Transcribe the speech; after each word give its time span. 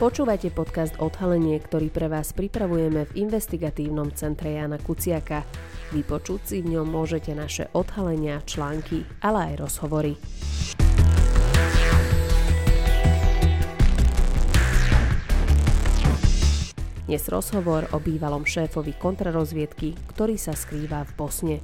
Počúvate 0.00 0.48
podcast 0.48 0.96
Odhalenie, 0.96 1.60
ktorý 1.60 1.92
pre 1.92 2.08
vás 2.08 2.32
pripravujeme 2.32 3.04
v 3.04 3.20
investigatívnom 3.20 4.08
centre 4.16 4.56
Jana 4.56 4.80
Kuciaka. 4.80 5.44
Vypočuť 5.92 6.40
si 6.40 6.56
v 6.64 6.72
ňom 6.72 6.88
môžete 6.88 7.36
naše 7.36 7.68
odhalenia, 7.76 8.40
články, 8.48 9.04
ale 9.20 9.52
aj 9.52 9.54
rozhovory. 9.60 10.16
Dnes 17.04 17.22
rozhovor 17.28 17.84
o 17.92 18.00
bývalom 18.00 18.48
šéfovi 18.48 18.96
kontrarozviedky, 18.96 20.00
ktorý 20.16 20.40
sa 20.40 20.56
skrýva 20.56 21.04
v 21.04 21.12
Bosne. 21.12 21.56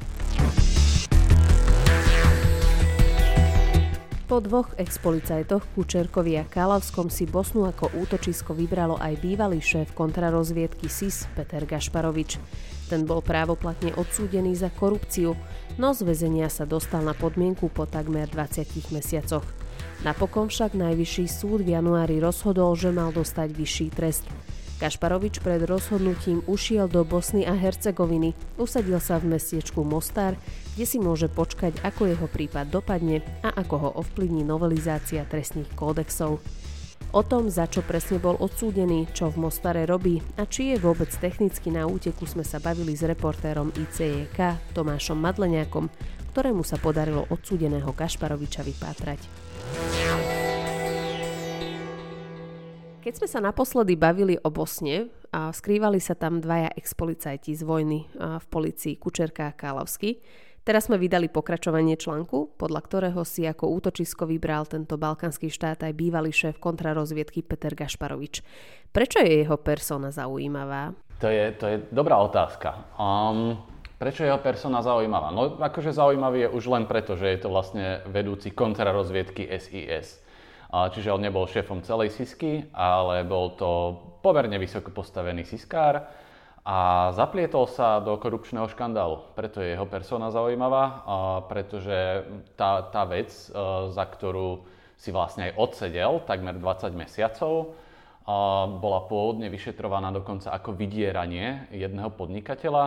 Po 4.26 4.42
dvoch 4.42 4.74
expolicajtoch 4.74 5.62
Kučerkovi 5.78 6.34
a 6.34 6.42
Kálavskom 6.42 7.06
si 7.14 7.30
Bosnu 7.30 7.62
ako 7.62 7.94
útočisko 7.94 8.58
vybralo 8.58 8.98
aj 8.98 9.22
bývalý 9.22 9.62
šéf 9.62 9.94
kontrarozviedky 9.94 10.90
SIS 10.90 11.30
Peter 11.38 11.62
Gašparovič. 11.62 12.34
Ten 12.90 13.06
bol 13.06 13.22
právoplatne 13.22 13.94
odsúdený 13.94 14.58
za 14.58 14.66
korupciu, 14.74 15.38
no 15.78 15.94
z 15.94 16.02
väzenia 16.02 16.50
sa 16.50 16.66
dostal 16.66 17.06
na 17.06 17.14
podmienku 17.14 17.70
po 17.70 17.86
takmer 17.86 18.26
20 18.26 18.90
mesiacoch. 18.90 19.46
Napokon 20.02 20.50
však 20.50 20.74
Najvyšší 20.74 21.30
súd 21.30 21.62
v 21.62 21.78
januári 21.78 22.18
rozhodol, 22.18 22.74
že 22.74 22.90
mal 22.90 23.14
dostať 23.14 23.54
vyšší 23.54 23.86
trest. 23.94 24.26
Kašparovič 24.76 25.40
pred 25.40 25.64
rozhodnutím 25.64 26.44
ušiel 26.44 26.84
do 26.84 27.00
Bosny 27.00 27.48
a 27.48 27.56
Hercegoviny, 27.56 28.36
usadil 28.60 29.00
sa 29.00 29.16
v 29.16 29.32
mestiečku 29.32 29.80
Mostar, 29.80 30.36
kde 30.76 30.84
si 30.84 31.00
môže 31.00 31.32
počkať, 31.32 31.80
ako 31.80 32.12
jeho 32.12 32.28
prípad 32.28 32.68
dopadne 32.68 33.24
a 33.40 33.56
ako 33.56 33.74
ho 33.80 33.90
ovplyvní 34.04 34.44
novelizácia 34.44 35.24
trestných 35.24 35.72
kódexov. 35.72 36.44
O 37.16 37.24
tom, 37.24 37.48
za 37.48 37.64
čo 37.64 37.80
presne 37.80 38.20
bol 38.20 38.36
odsúdený, 38.36 39.08
čo 39.16 39.32
v 39.32 39.48
Mostare 39.48 39.88
robí 39.88 40.20
a 40.36 40.44
či 40.44 40.76
je 40.76 40.84
vôbec 40.84 41.08
technicky 41.08 41.72
na 41.72 41.88
úteku 41.88 42.28
sme 42.28 42.44
sa 42.44 42.60
bavili 42.60 42.92
s 42.92 43.08
reportérom 43.08 43.72
ICJK 43.72 44.76
Tomášom 44.76 45.16
Madleniakom, 45.16 45.88
ktorému 46.36 46.60
sa 46.60 46.76
podarilo 46.76 47.24
odsúdeného 47.32 47.88
Kašparoviča 47.96 48.60
vypátrať. 48.60 49.45
Keď 53.06 53.22
sme 53.22 53.28
sa 53.30 53.38
naposledy 53.38 53.94
bavili 53.94 54.34
o 54.34 54.50
Bosne, 54.50 55.06
a 55.30 55.54
skrývali 55.54 56.02
sa 56.02 56.18
tam 56.18 56.42
dvaja 56.42 56.74
expolicajti 56.74 57.54
z 57.54 57.62
vojny 57.62 58.02
v 58.18 58.46
policii 58.50 58.98
Kučerka 58.98 59.46
a 59.46 59.54
Kálavsky. 59.54 60.18
Teraz 60.66 60.90
sme 60.90 60.98
vydali 60.98 61.30
pokračovanie 61.30 61.94
článku, 61.94 62.58
podľa 62.58 62.82
ktorého 62.82 63.22
si 63.22 63.46
ako 63.46 63.70
útočisko 63.78 64.26
vybral 64.26 64.66
tento 64.66 64.98
balkánsky 64.98 65.46
štát 65.46 65.86
aj 65.86 65.94
bývalý 65.94 66.34
šéf 66.34 66.58
kontrarozviedky 66.58 67.46
Peter 67.46 67.78
Gašparovič. 67.78 68.42
Prečo 68.90 69.22
je 69.22 69.46
jeho 69.46 69.54
persona 69.54 70.10
zaujímavá? 70.10 70.90
To 71.22 71.30
je, 71.30 71.54
to 71.62 71.64
je 71.70 71.76
dobrá 71.94 72.18
otázka. 72.26 72.90
Um, 72.98 73.54
prečo 74.02 74.26
je 74.26 74.34
jeho 74.34 74.42
persona 74.42 74.82
zaujímavá? 74.82 75.30
No 75.30 75.62
akože 75.62 75.94
zaujímavý 75.94 76.50
je 76.50 76.58
už 76.58 76.64
len 76.74 76.90
preto, 76.90 77.14
že 77.14 77.30
je 77.30 77.38
to 77.38 77.54
vlastne 77.54 78.02
vedúci 78.10 78.50
kontrarozviedky 78.50 79.46
SIS. 79.46 80.25
Čiže 80.66 81.14
on 81.14 81.22
nebol 81.22 81.46
šéfom 81.46 81.82
celej 81.86 82.10
Sisky, 82.10 82.66
ale 82.74 83.22
bol 83.22 83.54
to 83.54 83.94
pomerne 84.20 84.58
vysoko 84.58 84.90
postavený 84.90 85.46
Siskár 85.46 86.10
a 86.66 87.10
zaplietol 87.14 87.70
sa 87.70 88.02
do 88.02 88.18
korupčného 88.18 88.66
škandálu. 88.66 89.38
Preto 89.38 89.62
je 89.62 89.78
jeho 89.78 89.86
persona 89.86 90.34
zaujímavá, 90.34 91.06
pretože 91.46 92.26
tá, 92.58 92.82
tá 92.90 93.06
vec, 93.06 93.30
e, 93.30 93.48
za 93.94 94.02
ktorú 94.02 94.66
si 94.98 95.14
vlastne 95.14 95.46
aj 95.46 95.62
odsedel 95.62 96.26
takmer 96.26 96.58
20 96.58 96.90
mesiacov, 96.98 97.78
bola 98.82 99.06
pôvodne 99.06 99.46
vyšetrovaná 99.46 100.10
dokonca 100.10 100.50
ako 100.50 100.74
vydieranie 100.74 101.70
jedného 101.70 102.10
podnikateľa. 102.10 102.84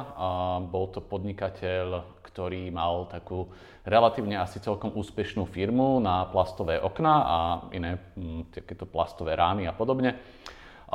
Bol 0.67 0.91
to 0.91 0.99
podnikateľ, 0.99 2.19
ktorý 2.27 2.67
mal 2.75 3.07
takú 3.07 3.47
relatívne 3.87 4.35
asi 4.35 4.59
celkom 4.59 4.91
úspešnú 4.91 5.47
firmu 5.47 6.03
na 6.03 6.27
plastové 6.27 6.83
okná 6.83 7.15
a 7.23 7.37
iné 7.71 7.95
hm, 8.19 8.51
takéto 8.51 8.83
plastové 8.83 9.39
rámy 9.39 9.63
a 9.63 9.71
podobne. 9.71 10.19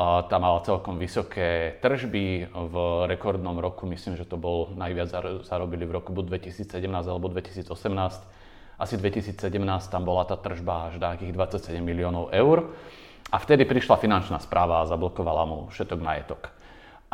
Tá 0.04 0.36
mala 0.42 0.58
celkom 0.66 0.98
vysoké 0.98 1.78
tržby 1.78 2.50
v 2.50 2.74
rekordnom 3.06 3.54
roku, 3.62 3.86
myslím, 3.86 4.18
že 4.18 4.26
to 4.26 4.34
bol 4.34 4.74
najviac 4.74 5.08
zarobili 5.46 5.86
v 5.86 6.02
roku 6.02 6.10
buď 6.10 6.42
2017 6.42 6.82
alebo 7.06 7.30
2018. 7.30 7.70
Asi 8.74 8.94
2017 8.98 9.38
tam 9.86 10.02
bola 10.02 10.26
tá 10.26 10.34
tržba 10.34 10.90
až 10.90 10.98
nejakých 10.98 11.32
27 11.32 11.78
miliónov 11.78 12.34
eur. 12.34 12.74
A 13.32 13.36
vtedy 13.40 13.64
prišla 13.64 13.96
finančná 14.00 14.40
správa 14.42 14.82
a 14.82 14.88
zablokovala 14.88 15.44
mu 15.48 15.58
všetok 15.72 16.00
majetok. 16.00 16.52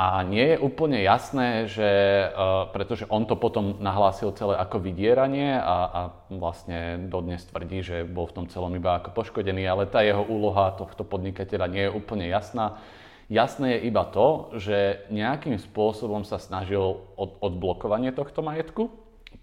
A 0.00 0.25
nie 0.25 0.56
je 0.56 0.62
úplne 0.65 0.97
jasné, 1.04 1.69
že, 1.69 1.84
uh, 2.32 2.72
pretože 2.72 3.04
on 3.12 3.28
to 3.28 3.37
potom 3.37 3.76
nahlásil 3.84 4.32
celé 4.32 4.56
ako 4.56 4.81
vydieranie 4.81 5.60
a, 5.60 5.76
a 5.93 6.00
vlastne 6.32 7.04
dodnes 7.12 7.44
tvrdí, 7.44 7.84
že 7.84 8.09
bol 8.09 8.25
v 8.25 8.41
tom 8.41 8.47
celom 8.49 8.72
iba 8.72 8.97
ako 8.97 9.12
poškodený, 9.12 9.69
ale 9.69 9.84
tá 9.84 10.00
jeho 10.00 10.25
úloha 10.25 10.72
tohto 10.81 11.04
podnikateľa 11.04 11.66
nie 11.69 11.84
je 11.84 11.93
úplne 11.93 12.25
jasná. 12.32 12.81
Jasné 13.28 13.76
je 13.76 13.93
iba 13.93 14.09
to, 14.09 14.56
že 14.56 15.04
nejakým 15.12 15.60
spôsobom 15.60 16.25
sa 16.25 16.41
snažil 16.41 16.81
od, 17.20 17.37
odblokovanie 17.44 18.16
tohto 18.16 18.41
majetku, 18.41 18.88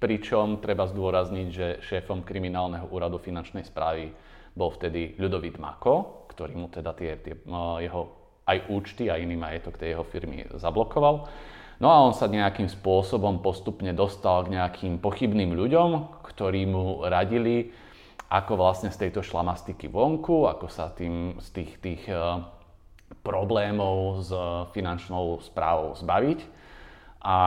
pričom 0.02 0.58
treba 0.58 0.90
zdôrazniť, 0.90 1.48
že 1.54 1.68
šéfom 1.86 2.26
kriminálneho 2.26 2.90
úradu 2.90 3.22
finančnej 3.22 3.62
správy 3.62 4.10
bol 4.58 4.74
vtedy 4.74 5.16
Ľudovít 5.22 5.62
Mako, 5.62 6.27
ktorý 6.38 6.54
mu 6.54 6.70
teda 6.70 6.94
tie, 6.94 7.18
tie 7.18 7.34
jeho 7.82 8.02
aj 8.46 8.58
účty 8.70 9.10
a 9.10 9.18
iný 9.18 9.36
majetok 9.36 9.82
tej 9.82 9.98
jeho 9.98 10.06
firmy 10.06 10.46
zablokoval. 10.54 11.26
No 11.78 11.88
a 11.90 11.98
on 12.06 12.14
sa 12.14 12.30
nejakým 12.30 12.70
spôsobom 12.70 13.42
postupne 13.42 13.90
dostal 13.94 14.46
k 14.46 14.54
nejakým 14.54 15.02
pochybným 15.02 15.54
ľuďom, 15.58 16.22
ktorí 16.26 16.70
mu 16.70 17.06
radili, 17.06 17.74
ako 18.30 18.54
vlastne 18.58 18.90
z 18.94 19.08
tejto 19.08 19.22
šlamastiky 19.22 19.90
vonku, 19.90 20.46
ako 20.46 20.70
sa 20.70 20.90
tým, 20.94 21.38
z 21.38 21.48
tých, 21.54 21.72
tých 21.80 22.04
uh, 22.10 22.44
problémov 23.22 24.26
s 24.26 24.30
finančnou 24.74 25.40
správou 25.44 25.96
zbaviť. 25.96 26.40
A 27.24 27.38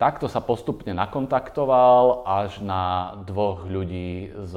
takto 0.00 0.26
sa 0.26 0.40
postupne 0.40 0.90
nakontaktoval 0.96 2.24
až 2.24 2.62
na 2.64 3.14
dvoch 3.26 3.68
ľudí 3.68 4.32
z 4.48 4.54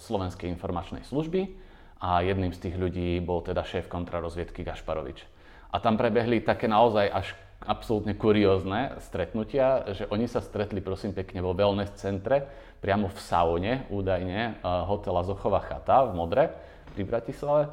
Slovenskej 0.00 0.48
informačnej 0.52 1.02
služby, 1.08 1.61
a 2.02 2.18
jedným 2.26 2.50
z 2.50 2.66
tých 2.66 2.76
ľudí 2.76 3.22
bol 3.22 3.46
teda 3.46 3.62
šéf 3.62 3.86
kontrarozviedky 3.86 4.66
Gašparovič. 4.66 5.22
A 5.70 5.78
tam 5.78 5.94
prebehli 5.94 6.42
také 6.42 6.66
naozaj 6.66 7.06
až 7.06 7.26
absolútne 7.62 8.18
kuriózne 8.18 8.98
stretnutia, 8.98 9.86
že 9.94 10.10
oni 10.10 10.26
sa 10.26 10.42
stretli 10.42 10.82
prosím 10.82 11.14
pekne 11.14 11.38
vo 11.38 11.54
wellness 11.54 11.94
centre, 11.94 12.42
priamo 12.82 13.06
v 13.06 13.18
saune 13.22 13.72
údajne 13.86 14.38
eh, 14.38 14.52
hotela 14.90 15.22
Zochová 15.22 15.62
chata 15.62 16.10
v 16.10 16.18
Modre 16.18 16.44
pri 16.90 17.06
Bratislave. 17.06 17.70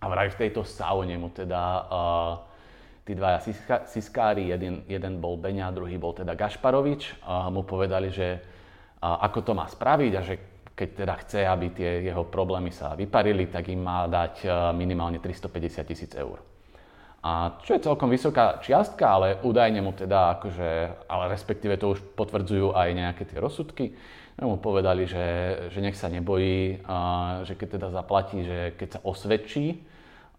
A 0.00 0.08
vraj 0.08 0.32
v 0.32 0.48
tejto 0.48 0.64
saune 0.64 1.12
mu 1.20 1.28
teda 1.28 1.60
uh, 1.60 2.32
tí 3.04 3.12
dvaja 3.12 3.44
siskári, 3.84 4.48
jeden, 4.48 4.80
jeden 4.88 5.20
bol 5.20 5.36
Beňa, 5.36 5.76
druhý 5.76 6.00
bol 6.00 6.16
teda 6.16 6.32
Gašparovič, 6.32 7.20
uh, 7.20 7.52
mu 7.52 7.68
povedali, 7.68 8.08
že 8.08 8.40
uh, 8.40 9.20
ako 9.28 9.44
to 9.44 9.52
má 9.52 9.68
spraviť 9.68 10.12
a 10.16 10.22
že 10.24 10.40
keď 10.80 10.90
teda 10.96 11.14
chce, 11.20 11.40
aby 11.44 11.76
tie 11.76 12.08
jeho 12.08 12.24
problémy 12.24 12.72
sa 12.72 12.96
vyparili, 12.96 13.52
tak 13.52 13.68
im 13.68 13.84
má 13.84 14.08
dať 14.08 14.34
e, 14.40 14.48
minimálne 14.72 15.20
350 15.20 15.84
tisíc 15.84 16.16
eur. 16.16 16.40
A 17.20 17.60
čo 17.60 17.76
je 17.76 17.84
celkom 17.84 18.08
vysoká 18.08 18.56
čiastka, 18.64 19.04
ale 19.04 19.36
údajne 19.44 19.84
mu 19.84 19.92
teda, 19.92 20.40
akože, 20.40 20.68
ale 21.04 21.24
respektíve 21.28 21.76
to 21.76 21.92
už 21.92 22.00
potvrdzujú 22.16 22.72
aj 22.72 22.88
nejaké 22.96 23.28
tie 23.28 23.36
rozsudky, 23.36 23.92
no 24.40 24.56
mu 24.56 24.56
povedali, 24.56 25.04
že, 25.04 25.28
že 25.68 25.84
nech 25.84 26.00
sa 26.00 26.08
nebojí, 26.08 26.80
a, 26.88 27.44
že 27.44 27.60
keď 27.60 27.68
teda 27.76 27.88
zaplatí, 27.92 28.40
že 28.40 28.72
keď 28.80 28.88
sa 28.96 29.00
osvedčí, 29.04 29.84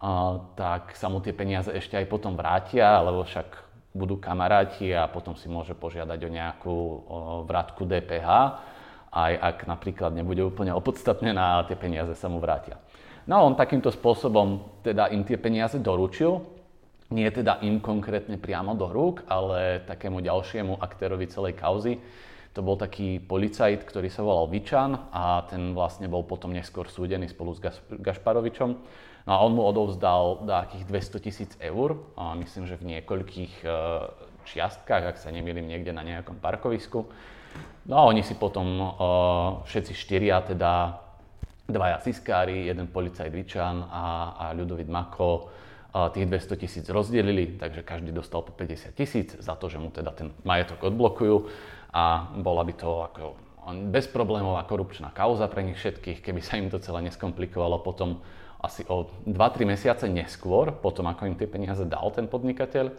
a, 0.02 0.42
tak 0.58 0.98
sa 0.98 1.06
mu 1.06 1.22
tie 1.22 1.30
peniaze 1.30 1.70
ešte 1.70 1.94
aj 1.94 2.10
potom 2.10 2.34
vrátia, 2.34 2.98
lebo 2.98 3.22
však 3.22 3.70
budú 3.94 4.18
kamaráti 4.18 4.90
a 4.90 5.06
potom 5.06 5.38
si 5.38 5.46
môže 5.46 5.78
požiadať 5.78 6.18
o 6.18 6.34
nejakú 6.34 6.74
o, 6.74 6.94
vratku 7.46 7.86
DPH 7.86 8.26
aj 9.12 9.32
ak 9.36 9.58
napríklad 9.68 10.16
nebude 10.16 10.40
úplne 10.40 10.72
opodstatnená 10.72 11.68
tie 11.68 11.76
peniaze 11.76 12.16
sa 12.16 12.32
mu 12.32 12.40
vrátia. 12.40 12.80
No 13.28 13.38
a 13.38 13.44
on 13.44 13.54
takýmto 13.54 13.92
spôsobom 13.92 14.80
teda 14.82 15.12
im 15.12 15.22
tie 15.22 15.38
peniaze 15.38 15.78
doručil, 15.78 16.42
nie 17.12 17.28
teda 17.28 17.60
im 17.60 17.78
konkrétne 17.78 18.40
priamo 18.40 18.72
do 18.72 18.88
rúk, 18.88 19.22
ale 19.28 19.84
takému 19.84 20.24
ďalšiemu 20.24 20.80
aktérovi 20.80 21.28
celej 21.28 21.54
kauzy. 21.60 22.00
To 22.56 22.60
bol 22.64 22.76
taký 22.76 23.20
policajt, 23.20 23.84
ktorý 23.84 24.08
sa 24.12 24.24
volal 24.24 24.48
Vičan 24.48 24.96
a 25.12 25.44
ten 25.48 25.72
vlastne 25.72 26.08
bol 26.08 26.24
potom 26.24 26.52
neskôr 26.52 26.88
súdený 26.88 27.28
spolu 27.28 27.56
s 27.56 27.60
Gašparovičom. 27.88 28.70
No 29.22 29.30
a 29.30 29.38
on 29.44 29.54
mu 29.54 29.62
odovzdal 29.62 30.44
takých 30.44 30.84
200 30.88 31.24
tisíc 31.24 31.50
eur, 31.62 32.00
a 32.18 32.34
myslím, 32.36 32.66
že 32.66 32.80
v 32.80 32.96
niekoľkých 32.96 33.54
čiastkách, 34.46 35.14
ak 35.14 35.16
sa 35.18 35.30
nemýlim, 35.34 35.66
niekde 35.66 35.94
na 35.94 36.02
nejakom 36.02 36.38
parkovisku. 36.38 37.06
No 37.86 37.94
a 37.98 38.02
oni 38.06 38.22
si 38.22 38.38
potom 38.38 38.66
uh, 38.78 38.90
všetci 39.66 39.92
štyria, 39.92 40.38
teda 40.46 41.02
dvaja 41.66 41.98
siskári, 42.02 42.70
jeden 42.70 42.86
policajt 42.90 43.32
Vičan 43.32 43.82
a, 43.86 44.04
a 44.38 44.44
Ľudovit 44.54 44.86
Mako, 44.86 45.30
uh, 45.32 46.08
tých 46.14 46.26
200 46.30 46.62
tisíc 46.62 46.86
rozdelili, 46.86 47.58
takže 47.58 47.82
každý 47.82 48.14
dostal 48.14 48.46
po 48.46 48.54
50 48.54 48.94
tisíc 48.94 49.34
za 49.36 49.58
to, 49.58 49.66
že 49.66 49.82
mu 49.82 49.90
teda 49.90 50.14
ten 50.14 50.30
majetok 50.46 50.92
odblokujú 50.94 51.36
a 51.92 52.32
bola 52.40 52.62
by 52.64 52.74
to 52.78 52.90
ako 53.12 53.24
bezproblémová 53.94 54.66
korupčná 54.66 55.14
kauza 55.14 55.46
pre 55.46 55.62
nich 55.62 55.78
všetkých, 55.78 56.18
keby 56.18 56.40
sa 56.42 56.58
im 56.58 56.66
to 56.66 56.82
celé 56.82 57.06
neskomplikovalo 57.06 57.78
potom 57.78 58.18
asi 58.62 58.86
o 58.86 59.10
2-3 59.26 59.66
mesiace 59.66 60.06
neskôr, 60.06 60.70
potom 60.70 61.10
ako 61.10 61.26
im 61.26 61.34
tie 61.34 61.50
peniaze 61.50 61.82
dal 61.82 62.10
ten 62.14 62.30
podnikateľ, 62.30 62.94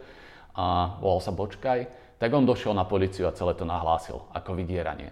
a 0.54 0.96
volal 1.02 1.20
sa 1.20 1.34
Bočkaj, 1.34 1.86
tak 2.18 2.30
on 2.30 2.46
došiel 2.46 2.72
na 2.72 2.86
policiu 2.86 3.26
a 3.26 3.36
celé 3.36 3.58
to 3.58 3.66
nahlásil 3.66 4.22
ako 4.30 4.54
vydieranie. 4.54 5.10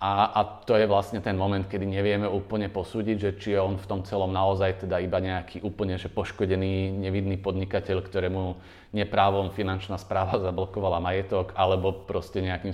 A, 0.00 0.32
a 0.32 0.40
to 0.64 0.80
je 0.80 0.88
vlastne 0.88 1.20
ten 1.20 1.36
moment, 1.36 1.68
kedy 1.68 1.84
nevieme 1.84 2.24
úplne 2.24 2.72
posúdiť, 2.72 3.16
že 3.20 3.30
či 3.36 3.48
je 3.52 3.60
on 3.60 3.76
v 3.76 3.84
tom 3.84 4.00
celom 4.00 4.32
naozaj 4.32 4.88
teda 4.88 4.96
iba 4.96 5.20
nejaký 5.20 5.60
úplne 5.60 6.00
že 6.00 6.08
poškodený, 6.08 6.88
nevidný 7.04 7.36
podnikateľ, 7.36 8.00
ktorému 8.00 8.56
neprávom 8.96 9.52
finančná 9.52 10.00
správa 10.00 10.40
zablokovala 10.48 11.04
majetok, 11.04 11.52
alebo 11.52 11.92
proste 12.08 12.40
nejakým 12.40 12.72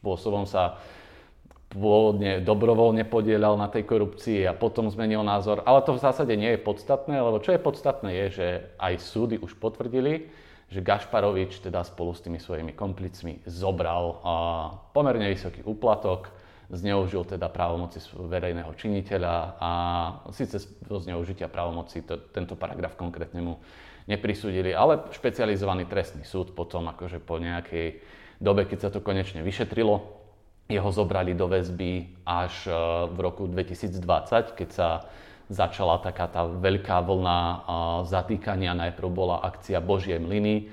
spôsobom 0.00 0.48
sa 0.48 0.80
pôvodne 1.70 2.42
dobrovoľne 2.42 3.04
podielal 3.06 3.54
na 3.54 3.70
tej 3.70 3.86
korupcii 3.86 4.48
a 4.48 4.56
potom 4.56 4.90
zmenil 4.90 5.22
názor. 5.22 5.62
Ale 5.68 5.84
to 5.86 5.94
v 5.94 6.02
zásade 6.02 6.34
nie 6.34 6.56
je 6.56 6.64
podstatné, 6.64 7.20
lebo 7.20 7.38
čo 7.38 7.54
je 7.54 7.62
podstatné 7.62 8.10
je, 8.10 8.26
že 8.32 8.46
aj 8.80 8.94
súdy 8.98 9.36
už 9.38 9.54
potvrdili, 9.60 10.32
že 10.70 10.80
Gašparovič 10.80 11.58
teda 11.58 11.82
spolu 11.82 12.14
s 12.14 12.22
tými 12.22 12.38
svojimi 12.38 12.72
komplicmi 12.78 13.42
zobral 13.42 14.22
pomerne 14.94 15.26
vysoký 15.26 15.66
úplatok, 15.66 16.30
zneužil 16.70 17.26
teda 17.26 17.50
právomoci 17.50 17.98
verejného 18.14 18.70
činiteľa 18.78 19.58
a 19.58 19.70
síce 20.30 20.62
zo 20.62 20.98
zneužitia 21.02 21.50
právomoci 21.50 22.06
to, 22.06 22.14
tento 22.30 22.54
paragraf 22.54 22.94
konkrétne 22.94 23.42
mu 23.42 23.58
neprisúdili, 24.06 24.70
ale 24.70 25.10
špecializovaný 25.10 25.90
trestný 25.90 26.22
súd 26.22 26.54
potom 26.54 26.86
akože 26.86 27.18
po 27.18 27.42
nejakej 27.42 27.98
dobe, 28.38 28.70
keď 28.70 28.78
sa 28.86 28.90
to 28.94 29.02
konečne 29.02 29.42
vyšetrilo, 29.42 30.22
jeho 30.70 30.90
zobrali 30.94 31.34
do 31.34 31.50
väzby 31.50 32.22
až 32.22 32.70
e, 32.70 32.72
v 33.10 33.18
roku 33.18 33.50
2020, 33.50 34.54
keď 34.54 34.68
sa 34.70 34.88
začala 35.50 35.98
taká 35.98 36.30
tá 36.30 36.46
veľká 36.46 37.02
vlna 37.02 37.38
zatýkania. 38.06 38.72
Najprv 38.72 39.08
bola 39.10 39.42
akcia 39.42 39.82
Božie 39.82 40.16
mlyny 40.16 40.70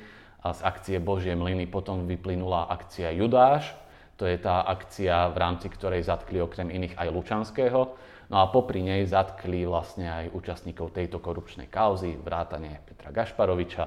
z 0.54 0.62
akcie 0.64 0.98
Božie 1.02 1.36
mlyny 1.36 1.68
potom 1.68 2.08
vyplynula 2.08 2.70
akcia 2.72 3.12
Judáš. 3.16 3.74
To 4.18 4.26
je 4.26 4.38
tá 4.42 4.66
akcia, 4.66 5.30
v 5.30 5.38
rámci 5.38 5.68
ktorej 5.70 6.06
zatkli 6.06 6.42
okrem 6.42 6.74
iných 6.74 6.98
aj 6.98 7.08
Lučanského. 7.14 7.82
No 8.28 8.36
a 8.44 8.50
popri 8.50 8.84
nej 8.84 9.06
zatkli 9.08 9.64
vlastne 9.64 10.10
aj 10.10 10.26
účastníkov 10.36 10.92
tejto 10.92 11.24
korupčnej 11.24 11.70
kauzy, 11.72 12.18
vrátane 12.20 12.82
Petra 12.84 13.14
Gašparoviča. 13.14 13.86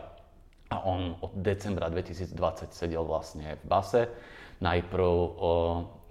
A 0.70 0.87
on 0.87 1.19
od 1.19 1.34
decembra 1.34 1.90
2020 1.90 2.70
sedel 2.70 3.02
vlastne 3.02 3.58
v 3.58 3.64
base, 3.66 4.06
najprv, 4.62 5.10
o, 5.34 5.52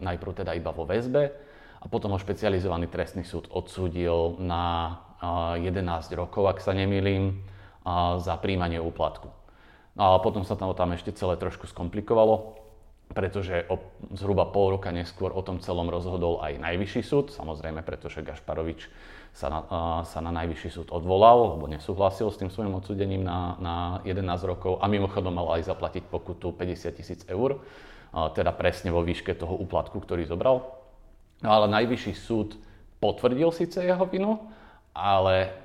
najprv 0.04 0.32
teda 0.44 0.52
iba 0.52 0.76
vo 0.76 0.84
väzbe, 0.84 1.32
a 1.80 1.86
potom 1.88 2.12
ho 2.12 2.20
špecializovaný 2.20 2.92
trestný 2.92 3.24
súd 3.24 3.48
odsúdil 3.52 4.36
na 4.40 5.00
11 5.60 5.80
rokov, 6.16 6.48
ak 6.48 6.60
sa 6.60 6.76
nemýlim, 6.76 7.40
za 8.20 8.36
príjmanie 8.40 8.80
úplatku. 8.80 9.32
No 9.96 10.02
ale 10.16 10.18
potom 10.24 10.48
sa 10.48 10.56
tam, 10.56 10.72
tam 10.76 10.96
ešte 10.96 11.16
celé 11.16 11.36
trošku 11.36 11.68
skomplikovalo, 11.68 12.56
pretože 13.10 13.66
o, 13.68 13.82
zhruba 14.14 14.46
pol 14.46 14.78
roka 14.78 14.94
neskôr 14.94 15.34
o 15.34 15.42
tom 15.42 15.58
celom 15.60 15.90
rozhodol 15.90 16.40
aj 16.46 16.62
najvyšší 16.62 17.02
súd, 17.02 17.34
samozrejme, 17.34 17.82
pretože 17.82 18.22
Gašparovič 18.22 18.86
sa 19.34 19.50
na, 19.50 19.60
sa 20.06 20.20
na 20.22 20.30
najvyšší 20.30 20.70
súd 20.70 20.88
odvolal, 20.94 21.58
lebo 21.58 21.66
nesúhlasil 21.66 22.30
s 22.30 22.38
tým 22.38 22.54
svojim 22.54 22.74
odsudením 22.78 23.26
na, 23.26 23.58
na 23.58 23.76
11 24.06 24.24
rokov 24.46 24.78
a 24.78 24.86
mimochodom 24.86 25.34
mal 25.34 25.58
aj 25.58 25.68
zaplatiť 25.68 26.06
pokutu 26.06 26.54
50 26.54 26.98
tisíc 26.98 27.22
eur, 27.26 27.60
teda 28.14 28.54
presne 28.54 28.94
vo 28.94 29.02
výške 29.02 29.34
toho 29.38 29.58
úplatku, 29.58 30.02
ktorý 30.02 30.26
zobral. 30.26 30.79
No 31.40 31.50
ale 31.56 31.72
najvyšší 31.72 32.14
súd 32.20 32.60
potvrdil 33.00 33.52
síce 33.56 33.80
jeho 33.80 34.06
vinu, 34.06 34.40
ale 34.92 35.56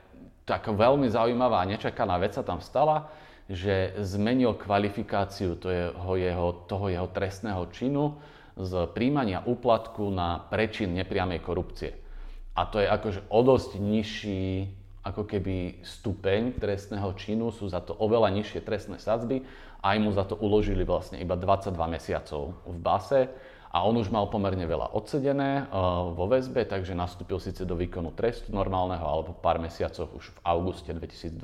taká 0.46 0.70
veľmi 0.70 1.10
zaujímavá 1.10 1.64
a 1.64 1.70
nečakaná 1.70 2.14
vec 2.20 2.38
sa 2.38 2.46
tam 2.46 2.62
stala, 2.62 3.10
že 3.50 3.92
zmenil 4.00 4.56
kvalifikáciu 4.56 5.58
toho 5.58 6.12
jeho, 6.16 6.48
toho 6.64 6.86
jeho 6.88 7.08
trestného 7.10 7.68
činu 7.74 8.16
z 8.54 8.86
príjmania 8.94 9.42
úplatku 9.42 10.08
na 10.14 10.46
prečin 10.46 10.94
nepriamej 10.94 11.42
korupcie. 11.42 11.92
A 12.54 12.70
to 12.70 12.78
je 12.78 12.86
akože 12.86 13.20
o 13.28 13.40
dosť 13.42 13.70
nižší 13.82 14.70
ako 15.04 15.28
keby 15.28 15.84
stupeň 15.84 16.56
trestného 16.56 17.12
činu, 17.18 17.52
sú 17.52 17.68
za 17.68 17.84
to 17.84 17.92
oveľa 17.92 18.32
nižšie 18.40 18.64
trestné 18.64 18.96
sadzby, 18.96 19.44
aj 19.84 19.96
mu 20.00 20.08
za 20.16 20.24
to 20.24 20.32
uložili 20.40 20.80
vlastne 20.80 21.20
iba 21.20 21.36
22 21.36 21.76
mesiacov 21.92 22.56
v 22.64 22.78
base 22.80 23.20
a 23.74 23.82
on 23.82 23.98
už 23.98 24.06
mal 24.14 24.30
pomerne 24.30 24.62
veľa 24.62 24.94
odsedené 24.94 25.66
uh, 25.66 26.14
vo 26.14 26.30
väzbe, 26.30 26.62
takže 26.62 26.94
nastúpil 26.94 27.42
síce 27.42 27.66
do 27.66 27.74
výkonu 27.74 28.14
trestu 28.14 28.54
normálneho, 28.54 29.02
alebo 29.02 29.34
pár 29.34 29.58
mesiacov 29.58 30.14
už 30.14 30.30
v 30.30 30.38
auguste 30.46 30.94
2022 30.94 31.42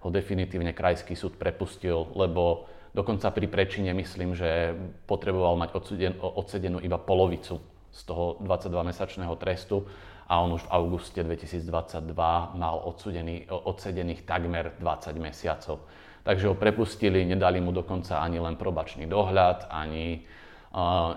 ho 0.00 0.08
definitívne 0.08 0.72
krajský 0.72 1.12
súd 1.12 1.36
prepustil, 1.36 2.08
lebo 2.16 2.64
dokonca 2.96 3.28
pri 3.36 3.52
prečine 3.52 3.92
myslím, 3.92 4.32
že 4.32 4.72
potreboval 5.04 5.60
mať 5.60 5.70
odseden, 5.76 6.16
odsedenú 6.16 6.80
iba 6.80 6.96
polovicu 6.96 7.60
z 7.92 8.00
toho 8.08 8.40
22-mesačného 8.40 9.36
trestu 9.36 9.84
a 10.32 10.40
on 10.40 10.56
už 10.56 10.64
v 10.64 10.72
auguste 10.72 11.20
2022 11.20 12.16
mal 12.56 12.76
odsudený, 12.80 13.44
odsedených 13.52 14.24
takmer 14.24 14.72
20 14.80 15.12
mesiacov. 15.20 15.84
Takže 16.24 16.48
ho 16.48 16.56
prepustili, 16.56 17.28
nedali 17.28 17.60
mu 17.60 17.76
dokonca 17.76 18.24
ani 18.24 18.40
len 18.40 18.56
probačný 18.56 19.04
dohľad, 19.04 19.68
ani 19.68 20.24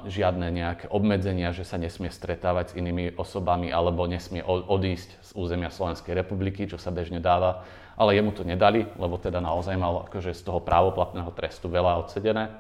žiadne 0.08 0.56
nejaké 0.56 0.88
obmedzenia, 0.88 1.52
že 1.52 1.68
sa 1.68 1.76
nesmie 1.76 2.08
stretávať 2.08 2.72
s 2.72 2.78
inými 2.80 3.20
osobami 3.20 3.68
alebo 3.76 4.08
nesmie 4.08 4.40
odísť 4.48 5.10
z 5.20 5.30
územia 5.36 5.68
Slovenskej 5.68 6.16
republiky, 6.16 6.64
čo 6.64 6.80
sa 6.80 6.96
bežne 6.96 7.20
dáva. 7.20 7.68
Ale 8.00 8.16
jemu 8.16 8.32
to 8.32 8.48
nedali, 8.48 8.88
lebo 8.96 9.20
teda 9.20 9.44
naozaj 9.44 9.76
mal 9.76 10.08
akože 10.08 10.32
z 10.32 10.48
toho 10.48 10.64
právoplatného 10.64 11.28
trestu 11.36 11.68
veľa 11.68 12.08
odsedené. 12.08 12.56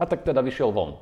A 0.00 0.08
tak 0.08 0.24
teda 0.24 0.40
vyšiel 0.40 0.72
von. 0.72 0.96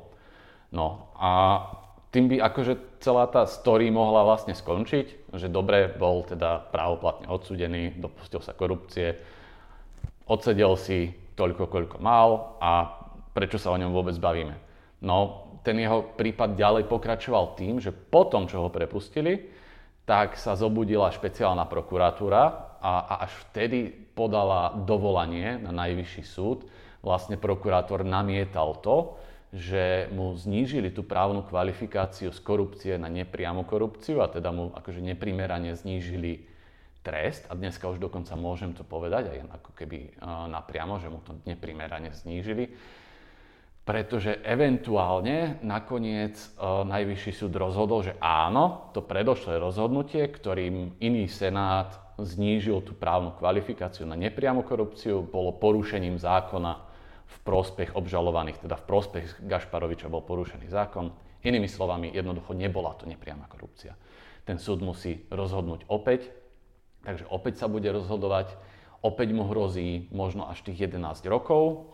No 0.75 1.07
a 1.15 1.63
tým 2.11 2.27
by 2.27 2.43
akože 2.51 2.99
celá 2.99 3.23
tá 3.31 3.47
story 3.47 3.87
mohla 3.87 4.27
vlastne 4.27 4.51
skončiť, 4.51 5.31
že 5.31 5.47
dobre, 5.47 5.87
bol 5.87 6.27
teda 6.27 6.59
právoplatne 6.75 7.31
odsudený, 7.31 7.95
dopustil 7.95 8.43
sa 8.43 8.51
korupcie, 8.51 9.15
odsedel 10.27 10.75
si 10.75 11.15
toľko, 11.39 11.71
koľko 11.71 11.97
mal 12.03 12.59
a 12.59 12.99
prečo 13.31 13.55
sa 13.55 13.71
o 13.71 13.79
ňom 13.79 13.95
vôbec 13.95 14.19
bavíme. 14.19 14.70
No, 15.01 15.49
ten 15.65 15.77
jeho 15.81 16.05
prípad 16.13 16.57
ďalej 16.57 16.83
pokračoval 16.85 17.57
tým, 17.57 17.81
že 17.81 17.93
potom, 17.93 18.45
čo 18.45 18.65
ho 18.65 18.69
prepustili, 18.69 19.49
tak 20.05 20.37
sa 20.37 20.57
zobudila 20.57 21.13
špeciálna 21.13 21.65
prokuratúra 21.69 22.41
a, 22.81 22.93
a 23.05 23.13
až 23.29 23.33
vtedy 23.49 23.89
podala 24.17 24.73
dovolanie 24.73 25.61
na 25.61 25.69
najvyšší 25.73 26.23
súd. 26.25 26.65
Vlastne 27.01 27.37
prokurátor 27.37 28.05
namietal 28.05 28.77
to, 28.81 29.17
že 29.51 30.07
mu 30.15 30.33
znížili 30.37 30.93
tú 30.93 31.03
právnu 31.03 31.43
kvalifikáciu 31.43 32.31
z 32.31 32.39
korupcie 32.39 32.93
na 32.95 33.11
nepriamu 33.11 33.67
korupciu 33.67 34.23
a 34.23 34.31
teda 34.31 34.49
mu 34.53 34.71
akože 34.71 35.03
neprimerane 35.03 35.75
znížili 35.75 36.47
trest 37.01 37.49
a 37.49 37.57
dneska 37.57 37.89
už 37.89 37.97
dokonca 37.97 38.31
môžem 38.37 38.71
to 38.77 38.85
povedať 38.85 39.33
aj 39.33 39.39
ako 39.59 39.71
keby 39.73 40.13
napriamo, 40.47 41.01
že 41.01 41.09
mu 41.09 41.19
to 41.25 41.35
neprimerane 41.43 42.13
znížili 42.13 42.71
pretože 43.91 44.39
eventuálne 44.47 45.59
nakoniec 45.67 46.39
e, 46.39 46.47
Najvyšší 46.63 47.31
súd 47.35 47.59
rozhodol, 47.59 48.07
že 48.07 48.15
áno, 48.23 48.87
to 48.95 49.03
predošlé 49.03 49.59
rozhodnutie, 49.59 50.31
ktorým 50.31 50.95
iný 51.03 51.27
senát 51.27 52.15
znížil 52.15 52.87
tú 52.87 52.95
právnu 52.95 53.35
kvalifikáciu 53.35 54.07
na 54.07 54.15
nepriamu 54.15 54.63
korupciu, 54.63 55.27
bolo 55.27 55.51
porušením 55.59 56.15
zákona 56.15 56.71
v 57.27 57.37
prospech 57.43 57.91
obžalovaných, 57.91 58.63
teda 58.63 58.79
v 58.79 58.87
prospech 58.87 59.43
Gašparoviča 59.43 60.07
bol 60.07 60.23
porušený 60.23 60.71
zákon. 60.71 61.11
Inými 61.43 61.67
slovami, 61.67 62.15
jednoducho 62.15 62.55
nebola 62.55 62.95
to 62.95 63.03
nepriama 63.03 63.43
korupcia. 63.51 63.91
Ten 64.47 64.55
súd 64.55 64.79
musí 64.79 65.27
rozhodnúť 65.27 65.91
opäť, 65.91 66.31
takže 67.03 67.27
opäť 67.27 67.59
sa 67.59 67.67
bude 67.67 67.91
rozhodovať 67.91 68.55
Opäť 69.01 69.33
mu 69.33 69.49
hrozí 69.49 70.05
možno 70.13 70.45
až 70.45 70.61
tých 70.61 70.85
11 70.85 71.25
rokov, 71.25 71.89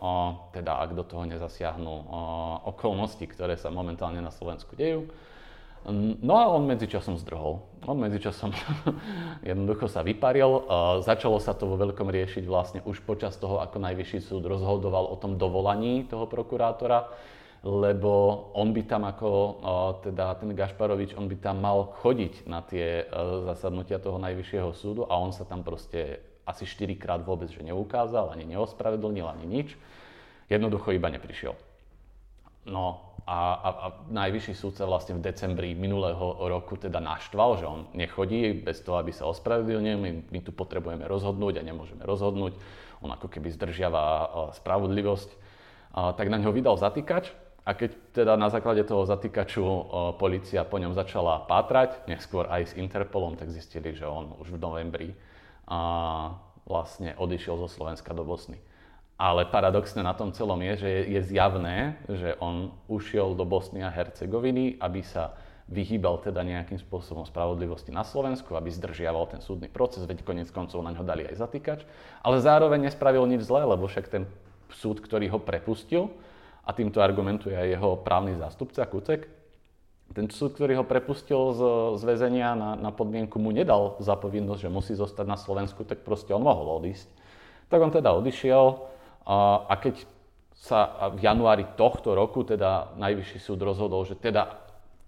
teda 0.52 0.76
ak 0.84 0.92
do 0.92 1.00
toho 1.00 1.24
nezasiahnu 1.24 1.88
okolnosti, 2.68 3.24
ktoré 3.24 3.56
sa 3.56 3.72
momentálne 3.72 4.20
na 4.20 4.28
Slovensku 4.28 4.76
dejú. 4.76 5.08
No 6.20 6.36
a 6.36 6.52
on 6.52 6.68
medzičasom 6.68 7.16
zdrhol. 7.16 7.64
On 7.88 7.96
medzičasom 7.96 8.52
jednoducho 9.48 9.88
sa 9.88 10.04
vyparil. 10.04 10.68
Začalo 11.00 11.40
sa 11.40 11.56
to 11.56 11.64
vo 11.64 11.80
veľkom 11.80 12.12
riešiť 12.12 12.44
vlastne 12.44 12.84
už 12.84 13.00
počas 13.08 13.40
toho, 13.40 13.64
ako 13.64 13.80
najvyšší 13.80 14.20
súd 14.20 14.44
rozhodoval 14.44 15.08
o 15.08 15.16
tom 15.16 15.40
dovolaní 15.40 16.04
toho 16.04 16.28
prokurátora, 16.28 17.08
lebo 17.64 18.52
on 18.52 18.76
by 18.76 18.84
tam 18.84 19.08
ako, 19.08 19.30
teda 20.04 20.36
ten 20.36 20.52
Gašparovič, 20.52 21.16
on 21.16 21.24
by 21.24 21.40
tam 21.40 21.64
mal 21.64 21.88
chodiť 22.04 22.44
na 22.44 22.60
tie 22.60 23.08
zasadnutia 23.48 23.96
toho 23.96 24.20
najvyššieho 24.20 24.70
súdu 24.76 25.08
a 25.08 25.16
on 25.16 25.32
sa 25.32 25.48
tam 25.48 25.64
proste 25.64 26.27
asi 26.48 26.64
4 26.64 26.96
krát 26.96 27.20
vôbec, 27.20 27.52
že 27.52 27.60
neukázal, 27.60 28.32
ani 28.32 28.48
neospravedlnil, 28.48 29.28
ani 29.28 29.44
nič. 29.44 29.68
Jednoducho 30.48 30.96
iba 30.96 31.12
neprišiel. 31.12 31.52
No 32.64 33.04
a, 33.28 33.38
a, 33.60 33.68
a 33.68 33.86
najvyšší 34.08 34.56
súd 34.56 34.72
sa 34.80 34.88
vlastne 34.88 35.20
v 35.20 35.24
decembri 35.28 35.76
minulého 35.76 36.48
roku 36.48 36.80
teda 36.80 36.96
naštval, 36.96 37.60
že 37.60 37.66
on 37.68 37.80
nechodí 37.92 38.56
bez 38.64 38.80
toho, 38.80 38.96
aby 38.96 39.12
sa 39.12 39.28
ospravedlnil. 39.28 39.96
My, 40.00 40.10
my 40.32 40.38
tu 40.40 40.56
potrebujeme 40.56 41.04
rozhodnúť 41.04 41.60
a 41.60 41.66
nemôžeme 41.68 42.08
rozhodnúť. 42.08 42.56
On 43.04 43.12
ako 43.12 43.28
keby 43.28 43.52
zdržiava 43.52 44.02
spravodlivosť. 44.56 45.30
A, 45.92 46.16
tak 46.16 46.32
na 46.32 46.40
ňo 46.40 46.56
vydal 46.56 46.80
zatýkač 46.80 47.28
a 47.68 47.76
keď 47.76 47.90
teda 48.16 48.32
na 48.40 48.48
základe 48.48 48.80
toho 48.88 49.04
zatýkaču 49.04 49.60
policia 50.16 50.64
po 50.64 50.80
ňom 50.80 50.96
začala 50.96 51.44
pátrať, 51.44 52.00
neskôr 52.08 52.48
aj 52.48 52.72
s 52.72 52.76
Interpolom, 52.80 53.36
tak 53.36 53.52
zistili, 53.52 53.92
že 53.92 54.08
on 54.08 54.32
už 54.40 54.56
v 54.56 54.58
novembri 54.58 55.08
a, 55.68 55.80
vlastne 56.64 57.12
odišiel 57.16 57.60
zo 57.64 57.68
Slovenska 57.68 58.16
do 58.16 58.24
Bosny. 58.24 58.60
Ale 59.18 59.48
paradoxne 59.50 60.00
na 60.00 60.14
tom 60.14 60.30
celom 60.32 60.60
je, 60.62 60.74
že 60.84 60.90
je 61.10 61.20
zjavné, 61.26 61.98
že 62.06 62.38
on 62.38 62.70
ušiel 62.86 63.34
do 63.34 63.42
Bosny 63.44 63.82
a 63.82 63.90
Hercegoviny, 63.90 64.78
aby 64.78 65.00
sa 65.02 65.34
vyhýbal 65.68 66.24
teda 66.24 66.40
nejakým 66.40 66.80
spôsobom 66.80 67.28
spravodlivosti 67.28 67.92
na 67.92 68.00
Slovensku, 68.00 68.56
aby 68.56 68.72
zdržiaval 68.72 69.28
ten 69.28 69.40
súdny 69.44 69.68
proces, 69.68 70.08
veď 70.08 70.24
konec 70.24 70.48
koncov 70.48 70.80
na 70.80 70.96
ňo 70.96 71.04
dali 71.04 71.28
aj 71.28 71.44
zatýkač, 71.44 71.80
ale 72.24 72.40
zároveň 72.40 72.88
nespravil 72.88 73.28
nič 73.28 73.44
zlé, 73.44 73.68
lebo 73.68 73.84
však 73.84 74.08
ten 74.08 74.24
súd, 74.72 75.04
ktorý 75.04 75.28
ho 75.28 75.38
prepustil, 75.42 76.08
a 76.68 76.76
týmto 76.76 77.00
argumentuje 77.00 77.56
aj 77.56 77.80
jeho 77.80 77.96
právny 78.04 78.36
zástupca 78.36 78.84
Kucek, 78.84 79.24
ten 80.16 80.26
súd, 80.32 80.56
ktorý 80.56 80.80
ho 80.80 80.84
prepustil 80.88 81.52
z, 81.52 81.60
z 82.00 82.02
väzenia 82.08 82.56
na, 82.56 82.70
na 82.74 82.90
podmienku, 82.90 83.36
mu 83.36 83.52
nedal 83.52 84.00
zapovinnosť, 84.00 84.60
že 84.64 84.70
musí 84.72 84.92
zostať 84.96 85.26
na 85.28 85.36
Slovensku, 85.36 85.84
tak 85.84 86.00
proste 86.02 86.32
on 86.32 86.42
mohol 86.42 86.80
odísť. 86.80 87.08
Tak 87.68 87.78
on 87.84 87.92
teda 87.92 88.16
odišiel, 88.16 88.64
a 89.68 89.74
keď 89.76 90.08
sa 90.56 91.12
v 91.14 91.22
januári 91.22 91.68
tohto 91.76 92.16
roku 92.16 92.42
teda 92.42 92.96
Najvyšší 92.96 93.38
súd 93.38 93.60
rozhodol, 93.62 94.02
že 94.08 94.16
teda 94.18 94.58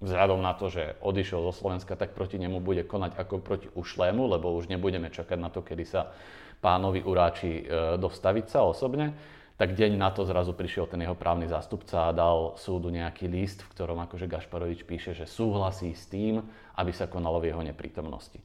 vzhľadom 0.00 0.40
na 0.40 0.52
to, 0.56 0.72
že 0.72 0.96
odišiel 1.00 1.44
zo 1.50 1.52
Slovenska, 1.52 1.96
tak 1.96 2.16
proti 2.16 2.40
nemu 2.40 2.60
bude 2.60 2.84
konať 2.84 3.16
ako 3.20 3.34
proti 3.40 3.68
ušlému, 3.72 4.30
lebo 4.30 4.52
už 4.56 4.68
nebudeme 4.68 5.12
čakať 5.12 5.38
na 5.40 5.52
to, 5.52 5.60
kedy 5.60 5.84
sa 5.84 6.12
pánovi 6.60 7.04
uráči 7.04 7.52
e, 7.60 7.62
dostaviť 8.00 8.46
sa 8.48 8.64
osobne, 8.64 9.12
tak 9.60 9.76
deň 9.76 10.00
na 10.00 10.08
to 10.08 10.24
zrazu 10.24 10.56
prišiel 10.56 10.88
ten 10.88 11.04
jeho 11.04 11.12
právny 11.12 11.44
zástupca 11.44 12.08
a 12.08 12.16
dal 12.16 12.56
súdu 12.56 12.88
nejaký 12.88 13.28
list, 13.28 13.60
v 13.60 13.76
ktorom 13.76 14.00
akože 14.08 14.24
Gašparovič 14.24 14.88
píše, 14.88 15.12
že 15.12 15.28
súhlasí 15.28 15.92
s 15.92 16.08
tým, 16.08 16.40
aby 16.80 16.96
sa 16.96 17.04
konalo 17.04 17.44
v 17.44 17.52
jeho 17.52 17.60
neprítomnosti. 17.60 18.40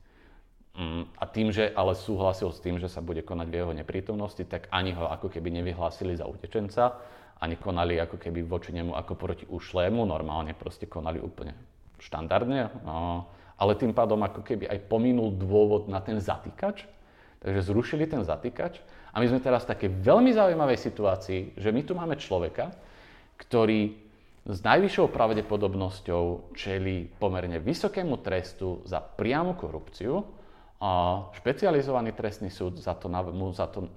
Mm, 0.75 1.07
a 1.15 1.23
tým, 1.23 1.55
že 1.55 1.71
ale 1.71 1.95
súhlasil 1.95 2.51
s 2.51 2.59
tým, 2.59 2.83
že 2.83 2.91
sa 2.91 2.99
bude 2.99 3.23
konať 3.23 3.47
v 3.47 3.57
jeho 3.63 3.71
neprítomnosti, 3.71 4.43
tak 4.43 4.67
ani 4.75 4.91
ho 4.91 5.07
ako 5.07 5.31
keby 5.31 5.55
nevyhlásili 5.55 6.19
za 6.19 6.27
utečenca, 6.27 6.99
ani 7.39 7.55
konali 7.55 7.95
ako 7.95 8.19
keby 8.19 8.43
voči 8.43 8.75
nemu 8.75 8.91
ako 8.91 9.15
proti 9.15 9.47
ušlému, 9.47 10.03
normálne 10.03 10.51
proste 10.51 10.83
konali 10.83 11.23
úplne 11.23 11.55
štandardne, 11.95 12.83
no, 12.83 13.31
ale 13.55 13.79
tým 13.79 13.95
pádom 13.95 14.19
ako 14.19 14.43
keby 14.43 14.67
aj 14.67 14.91
pominul 14.91 15.31
dôvod 15.31 15.87
na 15.87 16.03
ten 16.03 16.19
zatýkač, 16.19 16.83
takže 17.39 17.71
zrušili 17.71 18.03
ten 18.03 18.19
zatýkač 18.27 18.83
a 19.15 19.23
my 19.23 19.25
sme 19.31 19.39
teraz 19.39 19.63
v 19.63 19.71
takej 19.71 19.89
veľmi 20.03 20.35
zaujímavej 20.35 20.75
situácii, 20.75 21.39
že 21.55 21.71
my 21.71 21.81
tu 21.87 21.95
máme 21.95 22.19
človeka, 22.19 22.75
ktorý 23.39 23.95
s 24.45 24.59
najvyššou 24.59 25.07
pravdepodobnosťou 25.09 26.53
čeli 26.53 27.07
pomerne 27.07 27.63
vysokému 27.63 28.19
trestu 28.19 28.83
za 28.83 28.99
priamu 28.99 29.55
korupciu, 29.55 30.19
a 30.85 31.23
špecializovaný 31.39 32.11
trestný 32.11 32.51
súd 32.51 32.83
za 32.83 32.93
to, 32.99 33.07
mu 33.09 33.49
za 33.55 33.71
to 33.71 33.87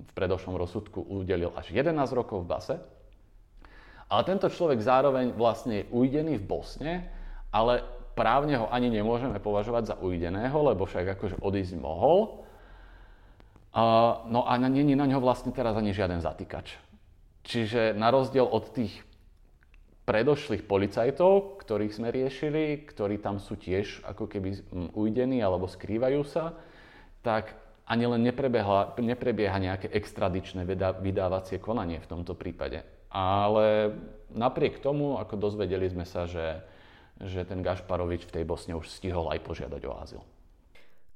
v 0.00 0.10
predošlom 0.14 0.54
rozsudku 0.54 1.02
udelil 1.02 1.50
až 1.58 1.74
11 1.74 1.92
rokov 2.14 2.46
v 2.46 2.50
base. 2.50 2.76
Ale 4.10 4.22
tento 4.26 4.50
človek 4.50 4.78
zároveň 4.82 5.34
vlastne 5.34 5.82
je 5.82 5.88
ujdený 5.90 6.42
v 6.42 6.46
Bosne, 6.46 6.94
ale 7.54 7.82
právne 8.14 8.58
ho 8.58 8.66
ani 8.70 8.90
nemôžeme 8.90 9.38
považovať 9.38 9.94
za 9.94 9.96
ujdeného, 10.02 10.54
lebo 10.54 10.86
však 10.86 11.18
akože 11.18 11.36
odísť 11.42 11.78
mohol. 11.78 12.42
No 14.26 14.40
a 14.46 14.52
není 14.58 14.98
na 14.98 15.06
ňo 15.06 15.22
vlastne 15.22 15.54
teraz 15.54 15.78
ani 15.78 15.94
žiaden 15.94 16.18
zatýkač. 16.18 16.74
Čiže 17.46 17.94
na 17.94 18.10
rozdiel 18.10 18.44
od 18.44 18.74
tých 18.74 18.92
predošlých 20.04 20.66
policajtov, 20.66 21.62
ktorých 21.62 21.94
sme 21.94 22.10
riešili, 22.10 22.82
ktorí 22.82 23.22
tam 23.22 23.38
sú 23.38 23.54
tiež 23.54 24.02
ako 24.02 24.26
keby 24.26 24.58
ujdení 24.90 25.38
alebo 25.38 25.70
skrývajú 25.70 26.26
sa, 26.26 26.58
tak 27.22 27.54
ani 27.86 28.06
len 28.06 28.22
neprebieha 28.22 29.58
nejaké 29.58 29.86
extradičné 29.90 30.66
vydávacie 30.98 31.62
konanie 31.62 32.02
v 32.02 32.10
tomto 32.10 32.34
prípade. 32.34 32.82
Ale 33.10 33.94
napriek 34.30 34.78
tomu, 34.78 35.18
ako 35.18 35.34
dozvedeli 35.34 35.90
sme 35.90 36.06
sa, 36.06 36.26
že, 36.26 36.62
že 37.18 37.42
ten 37.42 37.62
Gašparovič 37.62 38.30
v 38.30 38.34
tej 38.34 38.44
Bosne 38.46 38.78
už 38.78 38.86
stihol 38.86 39.26
aj 39.30 39.42
požiadať 39.42 39.82
o 39.90 39.92
azyl. 39.98 40.22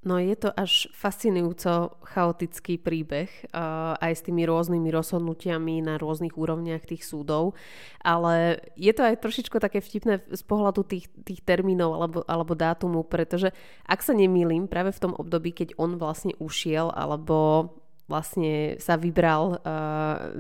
No 0.05 0.21
je 0.21 0.37
to 0.37 0.53
až 0.53 0.93
fascinujúco 0.93 1.97
chaotický 2.05 2.77
príbeh, 2.77 3.49
aj 3.97 4.13
s 4.13 4.21
tými 4.21 4.45
rôznymi 4.45 4.93
rozhodnutiami 4.93 5.81
na 5.81 5.97
rôznych 5.97 6.37
úrovniach 6.37 6.85
tých 6.85 7.09
súdov, 7.09 7.57
ale 8.05 8.61
je 8.77 8.93
to 8.93 9.01
aj 9.01 9.25
trošičko 9.25 9.57
také 9.65 9.81
vtipné 9.81 10.21
z 10.29 10.43
pohľadu 10.45 10.85
tých, 10.85 11.09
tých 11.25 11.41
termínov 11.41 11.91
alebo, 11.97 12.19
alebo 12.29 12.53
dátumu, 12.53 13.01
pretože 13.01 13.57
ak 13.89 14.05
sa 14.05 14.13
nemýlim, 14.13 14.69
práve 14.69 14.93
v 14.93 15.03
tom 15.09 15.13
období, 15.17 15.57
keď 15.57 15.73
on 15.81 15.97
vlastne 15.97 16.37
ušiel 16.37 16.93
alebo 16.93 17.73
vlastne 18.05 18.77
sa 18.77 19.01
vybral 19.01 19.57
uh, 19.65 20.31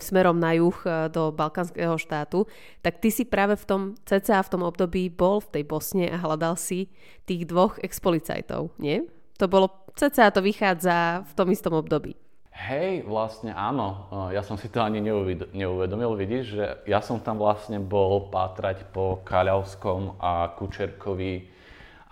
smerom 0.00 0.40
na 0.40 0.56
juh 0.56 0.76
uh, 0.88 1.12
do 1.12 1.28
balkánskeho 1.28 2.00
štátu, 2.00 2.48
tak 2.80 3.04
ty 3.04 3.12
si 3.12 3.28
práve 3.28 3.56
v 3.60 3.64
tom 3.68 3.82
cca 4.08 4.40
v 4.40 4.48
tom 4.48 4.62
období 4.64 5.12
bol 5.12 5.44
v 5.44 5.60
tej 5.60 5.64
Bosne 5.68 6.08
a 6.08 6.16
hľadal 6.16 6.56
si 6.56 6.88
tých 7.28 7.44
dvoch 7.44 7.76
expolicajtov, 7.84 8.72
nie? 8.80 9.04
To 9.36 9.44
bolo, 9.50 9.92
cca 9.92 10.32
to 10.32 10.40
vychádza 10.40 11.26
v 11.28 11.32
tom 11.36 11.48
istom 11.52 11.76
období. 11.76 12.16
Hej, 12.52 13.08
vlastne 13.08 13.56
áno. 13.56 14.12
Ja 14.30 14.44
som 14.44 14.60
si 14.60 14.68
to 14.68 14.84
ani 14.84 15.00
neuvedomil. 15.00 16.14
Vidíš, 16.20 16.44
že 16.52 16.64
ja 16.84 17.00
som 17.00 17.16
tam 17.18 17.40
vlastne 17.40 17.80
bol 17.80 18.28
pátrať 18.28 18.92
po 18.92 19.24
Kaľavskom 19.24 20.20
a 20.20 20.52
Kučerkovi 20.60 21.48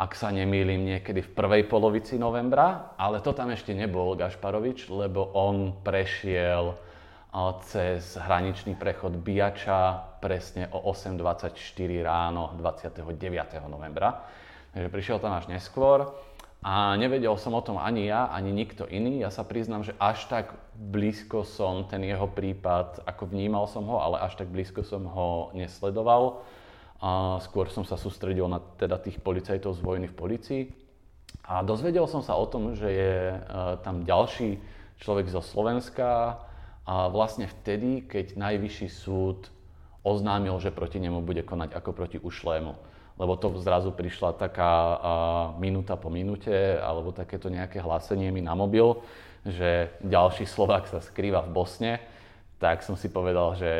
ak 0.00 0.16
sa 0.16 0.32
nemýlim, 0.32 0.96
niekedy 0.96 1.20
v 1.20 1.34
prvej 1.36 1.68
polovici 1.68 2.16
novembra, 2.16 2.96
ale 2.96 3.20
to 3.20 3.36
tam 3.36 3.52
ešte 3.52 3.76
nebol 3.76 4.16
Gašparovič, 4.16 4.88
lebo 4.88 5.28
on 5.36 5.76
prešiel 5.84 6.72
cez 7.68 8.16
hraničný 8.16 8.80
prechod 8.80 9.20
Biača 9.20 10.16
presne 10.24 10.72
o 10.72 10.88
8.24 10.88 11.52
ráno 12.00 12.56
29. 12.56 13.04
novembra. 13.68 14.24
Takže 14.72 14.88
prišiel 14.88 15.20
tam 15.20 15.36
až 15.36 15.52
neskôr 15.52 16.08
a 16.64 16.96
nevedel 16.96 17.36
som 17.36 17.52
o 17.52 17.60
tom 17.60 17.76
ani 17.76 18.08
ja, 18.08 18.32
ani 18.32 18.56
nikto 18.56 18.88
iný. 18.88 19.20
Ja 19.20 19.28
sa 19.28 19.44
priznám, 19.44 19.84
že 19.84 19.92
až 20.00 20.24
tak 20.32 20.56
blízko 20.80 21.44
som 21.44 21.84
ten 21.84 22.00
jeho 22.08 22.24
prípad, 22.24 23.04
ako 23.04 23.28
vnímal 23.28 23.68
som 23.68 23.84
ho, 23.84 24.00
ale 24.00 24.24
až 24.24 24.40
tak 24.40 24.48
blízko 24.48 24.80
som 24.80 25.04
ho 25.04 25.52
nesledoval 25.52 26.40
a 27.00 27.40
skôr 27.40 27.72
som 27.72 27.80
sa 27.82 27.96
sústredil 27.96 28.44
na 28.44 28.60
teda 28.76 29.00
tých 29.00 29.24
policajtov 29.24 29.72
z 29.72 29.80
vojny 29.80 30.06
v 30.12 30.18
policii. 30.18 30.62
A 31.48 31.64
dozvedel 31.64 32.04
som 32.04 32.20
sa 32.20 32.36
o 32.36 32.44
tom, 32.44 32.76
že 32.76 32.88
je 32.92 33.14
e, 33.32 33.38
tam 33.80 34.04
ďalší 34.04 34.60
človek 35.00 35.32
zo 35.32 35.40
Slovenska 35.40 36.36
a 36.84 37.08
vlastne 37.08 37.48
vtedy, 37.48 38.04
keď 38.04 38.36
najvyšší 38.36 38.88
súd 38.92 39.48
oznámil, 40.04 40.56
že 40.60 40.72
proti 40.72 41.00
nemu 41.00 41.24
bude 41.24 41.40
konať 41.40 41.72
ako 41.72 41.90
proti 41.96 42.18
ušlému. 42.20 42.72
Lebo 43.20 43.36
to 43.36 43.52
zrazu 43.60 43.92
prišla 43.92 44.36
taká 44.36 44.72
minúta 45.60 45.96
po 45.96 46.08
minúte, 46.08 46.80
alebo 46.80 47.12
takéto 47.12 47.52
nejaké 47.52 47.80
hlásenie 47.80 48.32
mi 48.32 48.40
na 48.40 48.56
mobil, 48.56 48.96
že 49.44 49.92
ďalší 50.00 50.48
Slovák 50.48 50.88
sa 50.88 51.04
skrýva 51.04 51.44
v 51.44 51.52
Bosne, 51.52 51.92
tak 52.60 52.84
som 52.84 52.96
si 52.96 53.12
povedal, 53.12 53.56
že 53.56 53.72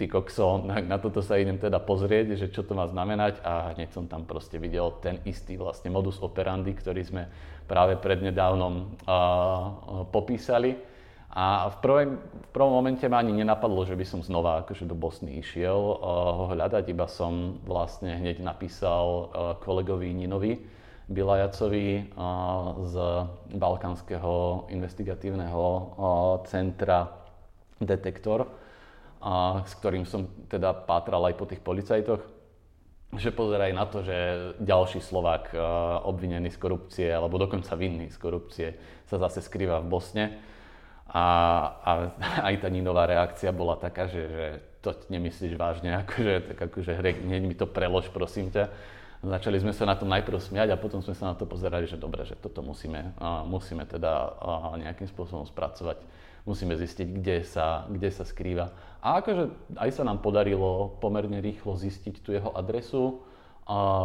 ty 0.00 0.08
kokso, 0.08 0.64
na, 0.64 0.80
na 0.80 0.96
toto 0.96 1.20
sa 1.20 1.36
idem 1.36 1.60
teda 1.60 1.76
pozrieť, 1.76 2.32
že 2.40 2.48
čo 2.48 2.64
to 2.64 2.72
má 2.72 2.88
znamenať 2.88 3.44
a 3.44 3.76
hneď 3.76 3.92
som 3.92 4.08
tam 4.08 4.24
proste 4.24 4.56
videl 4.56 4.96
ten 5.04 5.20
istý 5.28 5.60
vlastne 5.60 5.92
modus 5.92 6.16
operandi, 6.24 6.72
ktorý 6.72 7.04
sme 7.04 7.28
práve 7.68 8.00
prednedávnom 8.00 8.96
uh, 9.04 10.08
popísali. 10.08 10.80
A 11.30 11.70
v, 11.70 11.76
prvej, 11.84 12.06
v 12.16 12.48
prvom 12.50 12.74
momente 12.80 13.04
ma 13.06 13.20
ani 13.20 13.36
nenapadlo, 13.36 13.84
že 13.84 13.94
by 13.94 14.02
som 14.08 14.24
znova 14.24 14.64
akože 14.64 14.88
do 14.88 14.96
Bosny 14.96 15.38
išiel 15.38 15.76
uh, 15.76 16.00
ho 16.34 16.44
hľadať, 16.56 16.88
iba 16.88 17.04
som 17.04 17.60
vlastne 17.68 18.16
hneď 18.16 18.40
napísal 18.40 19.04
uh, 19.04 19.28
kolegovi 19.60 20.16
Ninovi 20.16 20.56
Bilajacovi 21.12 22.16
uh, 22.16 22.82
z 22.88 22.94
Balkánskeho 23.52 24.66
investigatívneho 24.72 25.62
uh, 25.62 25.84
centra 26.48 27.20
Detektor, 27.78 28.59
a 29.20 29.62
s 29.68 29.76
ktorým 29.76 30.08
som 30.08 30.28
teda 30.48 30.72
pátral 30.72 31.20
aj 31.28 31.34
po 31.36 31.44
tých 31.44 31.60
policajtoch. 31.60 32.20
že 33.10 33.34
pozeraj 33.34 33.74
na 33.74 33.84
to, 33.90 34.06
že 34.06 34.16
ďalší 34.62 35.02
Slovák 35.02 35.52
obvinený 36.06 36.54
z 36.54 36.58
korupcie, 36.62 37.08
alebo 37.10 37.42
dokonca 37.42 37.74
vinný 37.74 38.06
z 38.08 38.18
korupcie, 38.22 38.68
sa 39.04 39.18
zase 39.18 39.42
skrýva 39.42 39.82
v 39.82 39.90
Bosne. 39.90 40.26
A, 41.10 41.26
a 41.82 41.90
aj 42.48 42.54
tá 42.62 42.68
Ninová 42.70 43.10
reakcia 43.10 43.50
bola 43.50 43.74
taká, 43.74 44.06
že, 44.06 44.22
že 44.30 44.46
to 44.80 44.96
nemyslíš 45.12 45.54
vážne, 45.58 45.94
akože, 46.06 46.54
tak 46.54 46.58
akože 46.70 46.92
hneď 46.96 47.42
mi 47.44 47.54
to 47.54 47.68
prelož, 47.68 48.08
prosím 48.10 48.48
ťa. 48.50 48.70
Začali 49.20 49.60
sme 49.60 49.76
sa 49.76 49.84
na 49.84 50.00
to 50.00 50.08
najprv 50.08 50.40
smiať 50.40 50.72
a 50.72 50.80
potom 50.80 51.04
sme 51.04 51.12
sa 51.12 51.28
na 51.28 51.34
to 51.36 51.44
pozerali, 51.44 51.84
že 51.84 52.00
dobre, 52.00 52.24
že 52.24 52.40
toto 52.40 52.64
musíme, 52.64 53.12
uh, 53.20 53.44
musíme 53.44 53.84
teda 53.84 54.32
uh, 54.32 54.80
nejakým 54.80 55.04
spôsobom 55.12 55.44
spracovať. 55.44 56.00
Musíme 56.48 56.72
zistiť, 56.72 57.20
kde 57.20 57.44
sa, 57.44 57.84
kde 57.92 58.08
sa 58.08 58.24
skrýva. 58.24 58.72
A 59.00 59.24
akože 59.24 59.76
aj 59.80 59.90
sa 59.96 60.04
nám 60.04 60.20
podarilo 60.20 61.00
pomerne 61.00 61.40
rýchlo 61.40 61.76
zistiť 61.76 62.20
tú 62.20 62.36
jeho 62.36 62.52
adresu 62.52 63.24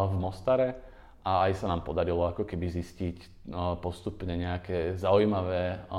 v 0.07 0.13
Mostare. 0.15 0.79
A 1.25 1.49
aj 1.49 1.57
sa 1.57 1.65
nám 1.65 1.81
podarilo 1.81 2.21
ako 2.29 2.45
keby 2.45 2.69
zistiť 2.69 3.49
postupne 3.81 4.29
nejaké 4.37 4.93
zaujímavé, 4.93 5.89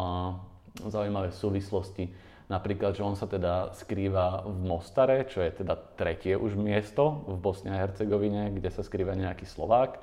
zaujímavé 0.86 1.34
súvislosti. 1.34 2.14
Napríklad, 2.46 2.94
že 2.94 3.02
on 3.02 3.18
sa 3.18 3.26
teda 3.26 3.74
skrýva 3.74 4.46
v 4.46 4.70
Mostare, 4.70 5.26
čo 5.26 5.42
je 5.42 5.50
teda 5.50 5.74
tretie 5.98 6.38
už 6.38 6.54
miesto 6.54 7.26
v 7.26 7.42
Bosne 7.42 7.74
a 7.74 7.82
Hercegovine, 7.82 8.54
kde 8.54 8.70
sa 8.70 8.86
skrýva 8.86 9.18
nejaký 9.18 9.50
Slovák. 9.50 9.98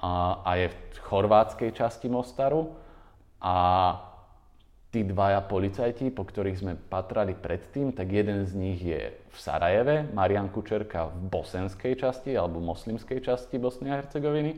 A, 0.00 0.40
a 0.40 0.50
je 0.64 0.72
v 0.72 0.76
chorvátskej 1.12 1.76
časti 1.76 2.08
Mostaru. 2.08 2.72
A 3.44 3.54
tí 4.94 5.02
dvaja 5.02 5.42
policajti, 5.42 6.14
po 6.14 6.22
ktorých 6.22 6.60
sme 6.62 6.72
patrali 6.78 7.34
predtým, 7.34 7.90
tak 7.90 8.14
jeden 8.14 8.46
z 8.46 8.52
nich 8.54 8.78
je 8.78 9.10
v 9.10 9.36
Sarajeve, 9.36 10.06
Marian 10.14 10.46
Kučerka 10.46 11.10
v 11.10 11.34
bosenskej 11.34 11.98
časti 11.98 12.38
alebo 12.38 12.62
moslimskej 12.62 13.18
časti 13.18 13.58
Bosny 13.58 13.90
a 13.90 13.98
Hercegoviny 13.98 14.54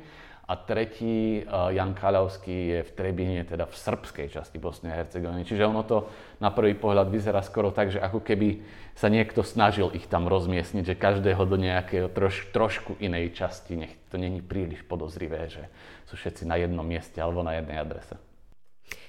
a 0.46 0.54
tretí, 0.54 1.42
uh, 1.42 1.72
Jan 1.74 1.96
Kaľavský, 1.96 2.78
je 2.78 2.80
v 2.86 2.90
Trebine, 2.94 3.42
teda 3.42 3.66
v 3.66 3.74
srbskej 3.74 4.30
časti 4.30 4.60
Bosny 4.60 4.92
a 4.92 5.00
Hercegoviny. 5.00 5.42
Čiže 5.42 5.64
ono 5.64 5.82
to 5.82 6.06
na 6.38 6.52
prvý 6.52 6.76
pohľad 6.76 7.08
vyzerá 7.08 7.40
skoro 7.40 7.72
tak, 7.72 7.90
že 7.90 7.98
ako 7.98 8.20
keby 8.20 8.62
sa 8.92 9.08
niekto 9.08 9.40
snažil 9.40 9.90
ich 9.96 10.04
tam 10.06 10.28
rozmiestniť, 10.28 10.84
že 10.84 11.00
každého 11.00 11.42
do 11.48 11.56
nejakého 11.56 12.12
troš, 12.12 12.46
trošku 12.52 12.94
inej 13.00 13.34
časti, 13.34 13.74
nech 13.74 13.96
to 14.12 14.20
není 14.20 14.44
príliš 14.44 14.84
podozrivé, 14.84 15.48
že 15.48 15.66
sú 16.06 16.14
všetci 16.14 16.44
na 16.44 16.60
jednom 16.60 16.84
mieste 16.84 17.18
alebo 17.18 17.42
na 17.42 17.58
jednej 17.58 17.82
adrese. 17.82 18.14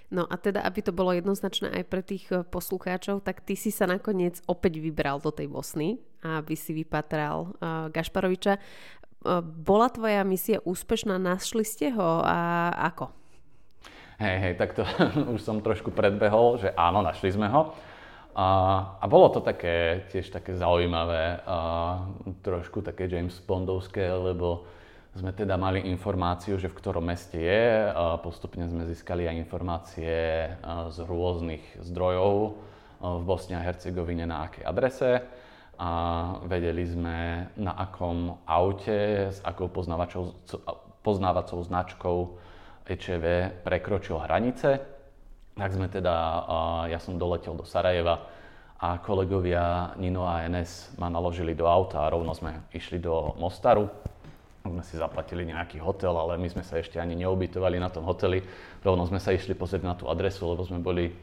No 0.07 0.23
a 0.23 0.39
teda, 0.39 0.63
aby 0.63 0.79
to 0.79 0.95
bolo 0.95 1.11
jednoznačné 1.11 1.67
aj 1.67 1.83
pre 1.91 1.99
tých 1.99 2.31
eh, 2.31 2.43
poslucháčov, 2.47 3.27
tak 3.27 3.43
ty 3.43 3.59
si 3.59 3.75
sa 3.75 3.83
nakoniec 3.83 4.39
opäť 4.47 4.79
vybral 4.79 5.19
do 5.19 5.35
tej 5.35 5.51
Bosny, 5.51 5.99
aby 6.23 6.57
si 6.57 6.73
vypatral 6.73 7.53
uh, 7.61 7.87
Gašparoviča. 7.93 8.57
Bola 9.43 9.87
tvoja 9.87 10.25
misia 10.25 10.59
úspešná? 10.65 11.21
Našli 11.21 11.61
ste 11.61 11.93
ho 11.93 12.25
a 12.25 12.69
ako? 12.89 13.13
Hej, 14.17 14.37
hej, 14.41 14.53
tak 14.57 14.73
to 14.73 14.81
už 15.37 15.41
som 15.45 15.61
trošku 15.61 15.93
predbehol, 15.93 16.57
že 16.57 16.73
áno, 16.73 17.05
našli 17.05 17.29
sme 17.29 17.45
ho. 17.53 17.77
A, 18.37 18.47
a 19.01 19.05
bolo 19.09 19.29
to 19.33 19.41
také, 19.41 20.05
tiež 20.13 20.29
také 20.29 20.57
zaujímavé, 20.57 21.41
a, 21.45 22.05
trošku 22.41 22.81
také 22.85 23.09
James 23.09 23.33
Bondovské, 23.41 24.09
lebo 24.09 24.65
sme 25.17 25.33
teda 25.33 25.57
mali 25.57 25.81
informáciu, 25.89 26.61
že 26.61 26.69
v 26.69 26.77
ktorom 26.77 27.09
meste 27.09 27.41
je. 27.41 27.89
Postupne 28.21 28.69
sme 28.69 28.85
získali 28.85 29.25
aj 29.25 29.41
informácie 29.41 30.13
z 30.93 30.97
rôznych 31.01 31.81
zdrojov 31.81 32.53
v 33.01 33.23
Bosne 33.25 33.57
a 33.57 33.65
Hercegovine 33.65 34.29
na 34.29 34.45
akej 34.45 34.61
adrese 34.61 35.25
a 35.77 35.89
vedeli 36.45 36.85
sme 36.85 37.49
na 37.57 37.73
akom 37.77 38.45
aute 38.45 39.29
s 39.33 39.41
akou 39.41 39.69
poznávacou 41.01 41.57
značkou 41.65 42.17
EČV 42.85 43.25
prekročil 43.65 44.21
hranice. 44.21 44.81
Tak 45.57 45.73
sme 45.73 45.89
teda, 45.89 46.45
ja 46.93 47.01
som 47.01 47.17
doletel 47.17 47.57
do 47.57 47.65
Sarajeva 47.65 48.21
a 48.77 49.01
kolegovia 49.01 49.97
Nino 49.97 50.29
a 50.29 50.45
NS 50.45 50.97
ma 51.01 51.09
naložili 51.09 51.57
do 51.57 51.65
auta 51.65 52.05
a 52.05 52.13
rovno 52.13 52.37
sme 52.37 52.69
išli 52.69 53.01
do 53.01 53.33
Mostaru. 53.41 53.89
Sme 54.67 54.83
si 54.83 54.99
zaplatili 54.99 55.47
nejaký 55.47 55.79
hotel, 55.79 56.11
ale 56.13 56.35
my 56.35 56.47
sme 56.51 56.63
sa 56.63 56.77
ešte 56.77 56.99
ani 56.99 57.15
neubytovali 57.15 57.79
na 57.79 57.87
tom 57.87 58.03
hoteli. 58.03 58.43
Rovno 58.83 59.07
sme 59.07 59.17
sa 59.17 59.31
išli 59.31 59.55
pozrieť 59.55 59.83
na 59.83 59.95
tú 59.95 60.11
adresu, 60.11 60.43
lebo 60.47 60.67
sme 60.67 60.83
boli 60.83 61.15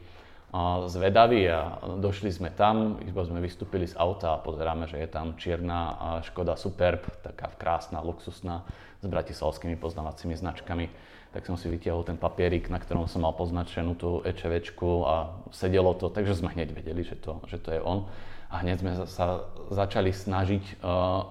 zvedaví 0.87 1.50
a 1.50 1.83
došli 1.98 2.30
sme 2.30 2.54
tam, 2.54 3.02
iba 3.02 3.26
sme 3.26 3.42
vystúpili 3.42 3.90
z 3.90 3.98
auta 3.98 4.38
a 4.38 4.42
pozeráme, 4.42 4.87
že 4.87 5.02
je 5.02 5.09
tam 5.11 5.35
čierna 5.35 5.98
Škoda 6.22 6.54
Superb, 6.54 7.02
taká 7.26 7.50
krásna, 7.59 7.98
luxusná, 7.98 8.62
s 9.02 9.07
bratislavskými 9.11 9.74
poznávacími 9.74 10.38
značkami. 10.38 10.87
Tak 11.35 11.50
som 11.50 11.59
si 11.59 11.66
vytiahol 11.66 12.07
ten 12.07 12.14
papierik, 12.14 12.70
na 12.70 12.78
ktorom 12.78 13.11
som 13.11 13.26
mal 13.26 13.35
poznačenú 13.35 13.98
tú 13.98 14.22
EČVčku 14.22 15.02
a 15.02 15.35
sedelo 15.50 15.90
to, 15.98 16.07
takže 16.07 16.38
sme 16.38 16.54
hneď 16.54 16.70
vedeli, 16.70 17.02
že 17.02 17.18
to, 17.18 17.42
že 17.50 17.59
to 17.59 17.74
je 17.74 17.83
on. 17.83 18.07
A 18.54 18.62
hneď 18.62 18.78
sme 18.78 18.92
sa 19.11 19.42
začali 19.74 20.14
snažiť 20.14 20.78
uh, 20.78 21.26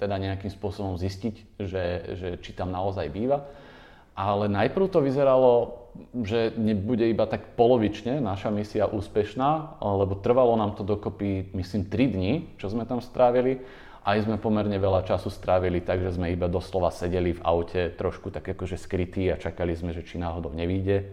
teda 0.00 0.16
nejakým 0.16 0.48
spôsobom 0.48 0.96
zistiť, 0.96 1.60
že, 1.60 1.84
že 2.16 2.28
či 2.40 2.56
tam 2.56 2.72
naozaj 2.72 3.12
býva. 3.12 3.44
Ale 4.16 4.48
najprv 4.48 4.88
to 4.88 5.04
vyzeralo 5.04 5.80
že 6.22 6.54
nebude 6.54 7.06
iba 7.10 7.26
tak 7.26 7.58
polovične 7.58 8.22
naša 8.22 8.50
misia 8.50 8.86
úspešná, 8.86 9.82
lebo 9.82 10.18
trvalo 10.18 10.54
nám 10.54 10.78
to 10.78 10.86
dokopy, 10.86 11.50
myslím, 11.54 11.86
3 11.86 12.14
dní, 12.14 12.32
čo 12.56 12.70
sme 12.70 12.86
tam 12.86 13.02
strávili. 13.02 13.62
Aj 14.00 14.16
sme 14.16 14.40
pomerne 14.40 14.80
veľa 14.80 15.04
času 15.04 15.28
strávili 15.28 15.84
tak, 15.84 16.00
že 16.00 16.16
sme 16.16 16.32
iba 16.32 16.48
doslova 16.48 16.88
sedeli 16.88 17.36
v 17.36 17.44
aute 17.44 17.92
trošku 18.00 18.32
tak 18.32 18.48
akože 18.48 18.80
skrytí 18.80 19.28
a 19.28 19.36
čakali 19.36 19.76
sme, 19.76 19.92
že 19.92 20.06
či 20.06 20.16
náhodou 20.16 20.56
nevíde. 20.56 21.12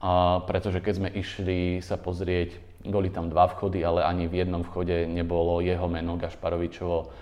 A 0.00 0.40
pretože 0.48 0.80
keď 0.80 0.94
sme 0.96 1.08
išli 1.12 1.84
sa 1.84 2.00
pozrieť, 2.00 2.56
boli 2.88 3.12
tam 3.12 3.28
dva 3.28 3.46
vchody, 3.52 3.84
ale 3.84 4.02
ani 4.02 4.26
v 4.26 4.42
jednom 4.42 4.64
vchode 4.64 5.06
nebolo 5.06 5.60
jeho 5.62 5.86
meno 5.86 6.16
Gašparovičovo 6.18 7.12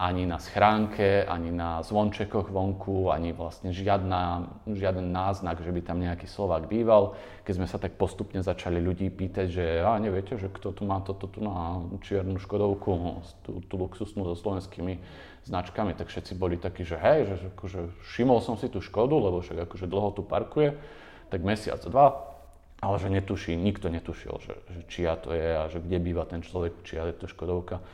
ani 0.00 0.24
na 0.24 0.40
schránke, 0.40 1.28
ani 1.28 1.52
na 1.52 1.84
zvončekoch 1.84 2.48
vonku, 2.48 3.12
ani 3.12 3.36
vlastne 3.36 3.68
žiadna, 3.68 4.48
žiaden 4.64 5.12
náznak, 5.12 5.60
že 5.60 5.68
by 5.68 5.80
tam 5.84 6.00
nejaký 6.00 6.24
Slovák 6.24 6.72
býval. 6.72 7.20
Keď 7.44 7.52
sme 7.60 7.68
sa 7.68 7.76
tak 7.76 8.00
postupne 8.00 8.40
začali 8.40 8.80
ľudí 8.80 9.12
pýtať, 9.12 9.46
že 9.52 9.64
a 9.84 10.00
neviete, 10.00 10.40
že 10.40 10.48
kto 10.48 10.72
tu 10.72 10.88
má 10.88 11.04
toto 11.04 11.28
tu 11.28 11.44
na 11.44 11.84
čiernu 12.00 12.40
Škodovku, 12.40 13.20
tú, 13.44 13.60
tú 13.68 13.74
luxusnú 13.76 14.24
so 14.24 14.32
slovenskými 14.40 15.04
značkami, 15.44 15.92
tak 15.92 16.08
všetci 16.08 16.32
boli 16.32 16.56
takí, 16.56 16.80
že 16.80 16.96
hej, 16.96 17.28
že 17.28 17.34
akože 17.52 17.80
všimol 18.08 18.40
som 18.40 18.56
si 18.56 18.72
tú 18.72 18.80
Škodu, 18.80 19.12
lebo 19.20 19.44
však 19.44 19.68
akože 19.68 19.84
dlho 19.84 20.16
tu 20.16 20.24
parkuje, 20.24 20.80
tak 21.28 21.44
mesiac, 21.44 21.76
dva, 21.84 22.40
ale 22.80 22.96
že 22.96 23.12
netuší, 23.12 23.52
nikto 23.52 23.92
netušil, 23.92 24.32
že, 24.40 24.54
že 24.64 24.80
čia 24.88 25.12
to 25.20 25.36
je 25.36 25.48
a 25.60 25.68
že 25.68 25.84
kde 25.84 26.00
býva 26.00 26.24
ten 26.24 26.40
človek, 26.40 26.88
čia 26.88 27.04
je 27.12 27.20
to 27.20 27.28
Škodovka. 27.28 27.84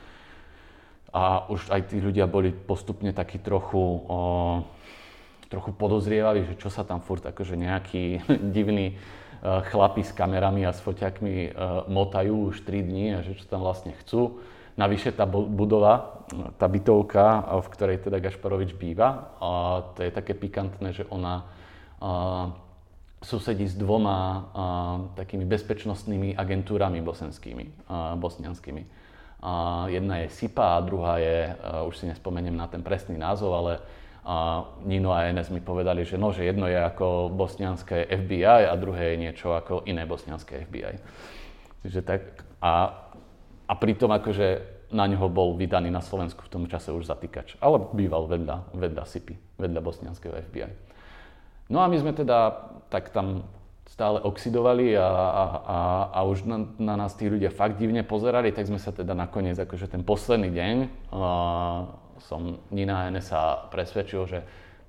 A 1.16 1.48
už 1.48 1.72
aj 1.72 1.88
tí 1.88 1.96
ľudia 1.96 2.28
boli 2.28 2.52
postupne 2.52 3.08
takí 3.08 3.40
trochu, 3.40 3.80
o, 3.80 4.18
trochu 5.48 5.72
podozrievaví, 5.72 6.44
že 6.44 6.60
čo 6.60 6.68
sa 6.68 6.84
tam 6.84 7.00
furt 7.00 7.24
akože 7.24 7.56
nejakí 7.56 8.20
divní 8.56 8.92
uh, 8.92 9.64
chlapi 9.64 10.04
s 10.04 10.12
kamerami 10.12 10.68
a 10.68 10.76
s 10.76 10.84
foťakmi 10.84 11.56
uh, 11.56 11.88
motajú 11.88 12.52
už 12.52 12.68
3 12.68 12.84
dní 12.84 13.06
a 13.16 13.24
že 13.24 13.32
čo 13.32 13.48
tam 13.48 13.64
vlastne 13.64 13.96
chcú. 14.04 14.44
Navyše 14.76 15.16
tá 15.16 15.24
budova, 15.24 16.20
tá 16.60 16.68
bytovka, 16.68 17.48
v 17.64 17.68
ktorej 17.72 17.96
teda 18.04 18.20
Gašparovič 18.20 18.76
býva, 18.76 19.32
a 19.40 19.48
to 19.96 20.04
je 20.04 20.12
také 20.12 20.36
pikantné, 20.36 20.92
že 20.92 21.08
ona 21.08 21.48
uh, 21.96 22.52
susedí 23.24 23.64
s 23.64 23.72
dvoma 23.72 24.20
uh, 24.20 24.36
takými 25.16 25.48
bezpečnostnými 25.48 26.36
agentúrami 26.36 27.00
bosenskými, 27.00 27.88
uh, 27.88 28.20
bosnianskými 28.20 29.05
a 29.42 29.84
jedna 29.92 30.24
je 30.24 30.32
SIPA 30.32 30.76
a 30.76 30.84
druhá 30.84 31.18
je, 31.20 31.52
už 31.86 31.94
si 31.96 32.04
nespomeniem 32.08 32.56
na 32.56 32.66
ten 32.66 32.80
presný 32.80 33.20
názov, 33.20 33.52
ale 33.52 33.72
uh, 33.78 34.64
Nino 34.82 35.12
a 35.12 35.28
NS 35.30 35.54
mi 35.54 35.60
povedali, 35.60 36.02
že 36.02 36.18
no, 36.18 36.32
že 36.34 36.48
jedno 36.48 36.66
je 36.66 36.80
ako 36.80 37.30
bosnianské 37.30 38.10
FBI 38.10 38.66
a 38.66 38.74
druhé 38.74 39.14
je 39.14 39.22
niečo 39.28 39.54
ako 39.54 39.86
iné 39.86 40.02
bosnianské 40.02 40.66
FBI. 40.66 40.94
Čiže 41.86 42.00
tak, 42.02 42.22
a, 42.58 43.06
a 43.68 43.72
pritom 43.78 44.10
akože 44.10 44.76
na 44.90 45.06
neho 45.06 45.26
bol 45.30 45.54
vydaný 45.54 45.90
na 45.90 46.02
Slovensku 46.02 46.42
v 46.46 46.52
tom 46.52 46.64
čase 46.66 46.90
už 46.90 47.06
zatýkač, 47.06 47.58
ale 47.62 47.78
býval 47.94 48.26
vedľa, 48.26 48.74
vedľa 48.74 49.04
SIPy, 49.06 49.34
vedľa 49.62 49.80
bosnianského 49.82 50.34
FBI. 50.50 50.70
No 51.70 51.82
a 51.82 51.90
my 51.90 51.98
sme 51.98 52.14
teda 52.14 52.70
tak 52.90 53.10
tam 53.10 53.46
stále 53.86 54.18
oxidovali 54.18 54.98
a, 54.98 55.06
a, 55.06 55.44
a, 55.46 55.78
a 56.10 56.20
už 56.26 56.42
na, 56.42 56.66
na 56.76 56.94
nás 56.98 57.14
tí 57.14 57.30
ľudia 57.30 57.54
fakt 57.54 57.78
divne 57.78 58.02
pozerali, 58.02 58.50
tak 58.50 58.66
sme 58.66 58.82
sa 58.82 58.90
teda 58.90 59.14
nakoniec, 59.14 59.54
akože 59.56 59.86
ten 59.86 60.02
posledný 60.02 60.50
deň, 60.50 60.76
uh, 61.14 61.86
som 62.26 62.58
Nina 62.74 63.08
sa 63.22 63.70
presvedčil, 63.70 64.22
že 64.26 64.38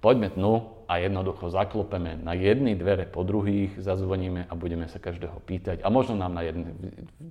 poďme 0.02 0.34
dnu 0.34 0.54
a 0.90 0.98
jednoducho 0.98 1.54
zaklopeme 1.54 2.18
na 2.18 2.34
jedny 2.34 2.74
dvere 2.74 3.06
po 3.06 3.22
druhých, 3.22 3.78
zazvoníme 3.78 4.50
a 4.50 4.54
budeme 4.58 4.90
sa 4.90 4.98
každého 4.98 5.38
pýtať 5.46 5.86
a 5.86 5.88
možno 5.94 6.18
nám 6.18 6.34
na 6.34 6.42
jedny, 6.48 6.74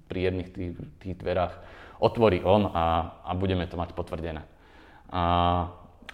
pri 0.07 0.31
jedných 0.31 0.49
tých, 0.53 0.73
tých 1.03 1.15
dverách 1.19 1.55
otvorí 1.99 2.45
on 2.45 2.69
a, 2.71 3.17
a 3.25 3.31
budeme 3.35 3.65
to 3.67 3.75
mať 3.75 3.97
potvrdené. 3.97 4.45
A, 5.11 5.23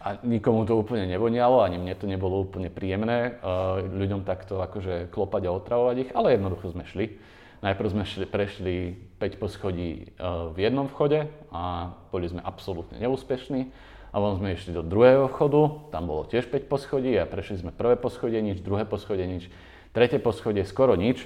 a 0.03 0.19
nikomu 0.27 0.67
to 0.67 0.75
úplne 0.75 1.07
nevonialo, 1.07 1.63
ani 1.63 1.79
mne 1.79 1.95
to 1.95 2.11
nebolo 2.11 2.43
úplne 2.43 2.67
príjemné 2.67 3.39
uh, 3.39 3.79
ľuďom 3.79 4.27
takto 4.27 4.59
akože 4.59 5.15
klopať 5.15 5.47
a 5.47 5.55
otravovať 5.55 5.97
ich, 6.03 6.11
ale 6.11 6.35
jednoducho 6.35 6.75
sme 6.75 6.83
šli. 6.83 7.23
Najprv 7.63 7.89
sme 7.95 8.03
šli, 8.03 8.27
prešli 8.27 8.75
5 9.23 9.39
poschodí 9.39 10.11
uh, 10.19 10.51
v 10.51 10.67
jednom 10.67 10.91
vchode 10.91 11.31
a 11.55 11.95
boli 12.11 12.27
sme 12.27 12.43
absolútne 12.43 12.99
neúspešní. 12.99 13.71
A 14.13 14.21
potom 14.21 14.45
sme 14.45 14.59
išli 14.59 14.77
do 14.77 14.85
druhého 14.85 15.31
vchodu, 15.31 15.89
tam 15.89 16.11
bolo 16.11 16.29
tiež 16.29 16.51
5 16.51 16.69
poschodí 16.69 17.17
a 17.17 17.25
prešli 17.25 17.63
sme 17.63 17.71
prvé 17.73 17.95
poschodie 17.97 18.43
nič, 18.43 18.61
druhé 18.61 18.85
poschodie 18.85 19.25
nič, 19.25 19.49
tretie 19.95 20.19
poschodie 20.19 20.67
skoro 20.67 20.99
nič. 20.99 21.25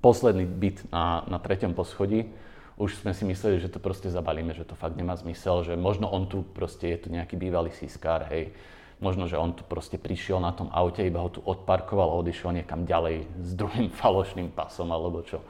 Posledný 0.00 0.48
byt 0.48 0.88
na, 0.90 1.28
na 1.28 1.38
treťom 1.38 1.76
poschodí 1.76 2.32
už 2.80 3.04
sme 3.04 3.12
si 3.12 3.28
mysleli, 3.28 3.60
že 3.60 3.68
to 3.68 3.76
proste 3.76 4.08
zabalíme, 4.08 4.56
že 4.56 4.64
to 4.64 4.72
fakt 4.72 4.96
nemá 4.96 5.12
zmysel, 5.12 5.60
že 5.68 5.76
možno 5.76 6.08
on 6.08 6.24
tu 6.24 6.40
proste 6.40 6.88
je 6.88 7.04
tu 7.04 7.08
nejaký 7.12 7.36
bývalý 7.36 7.68
sískár, 7.76 8.24
hej, 8.32 8.56
možno, 9.04 9.28
že 9.28 9.36
on 9.36 9.52
tu 9.52 9.60
proste 9.68 10.00
prišiel 10.00 10.40
na 10.40 10.56
tom 10.56 10.72
aute, 10.72 11.04
iba 11.04 11.20
ho 11.20 11.28
tu 11.28 11.44
odparkoval 11.44 12.08
a 12.08 12.18
odišiel 12.24 12.56
niekam 12.56 12.88
ďalej 12.88 13.28
s 13.36 13.52
druhým 13.52 13.92
falošným 14.00 14.48
pasom 14.56 14.88
alebo 14.88 15.20
čo. 15.20 15.44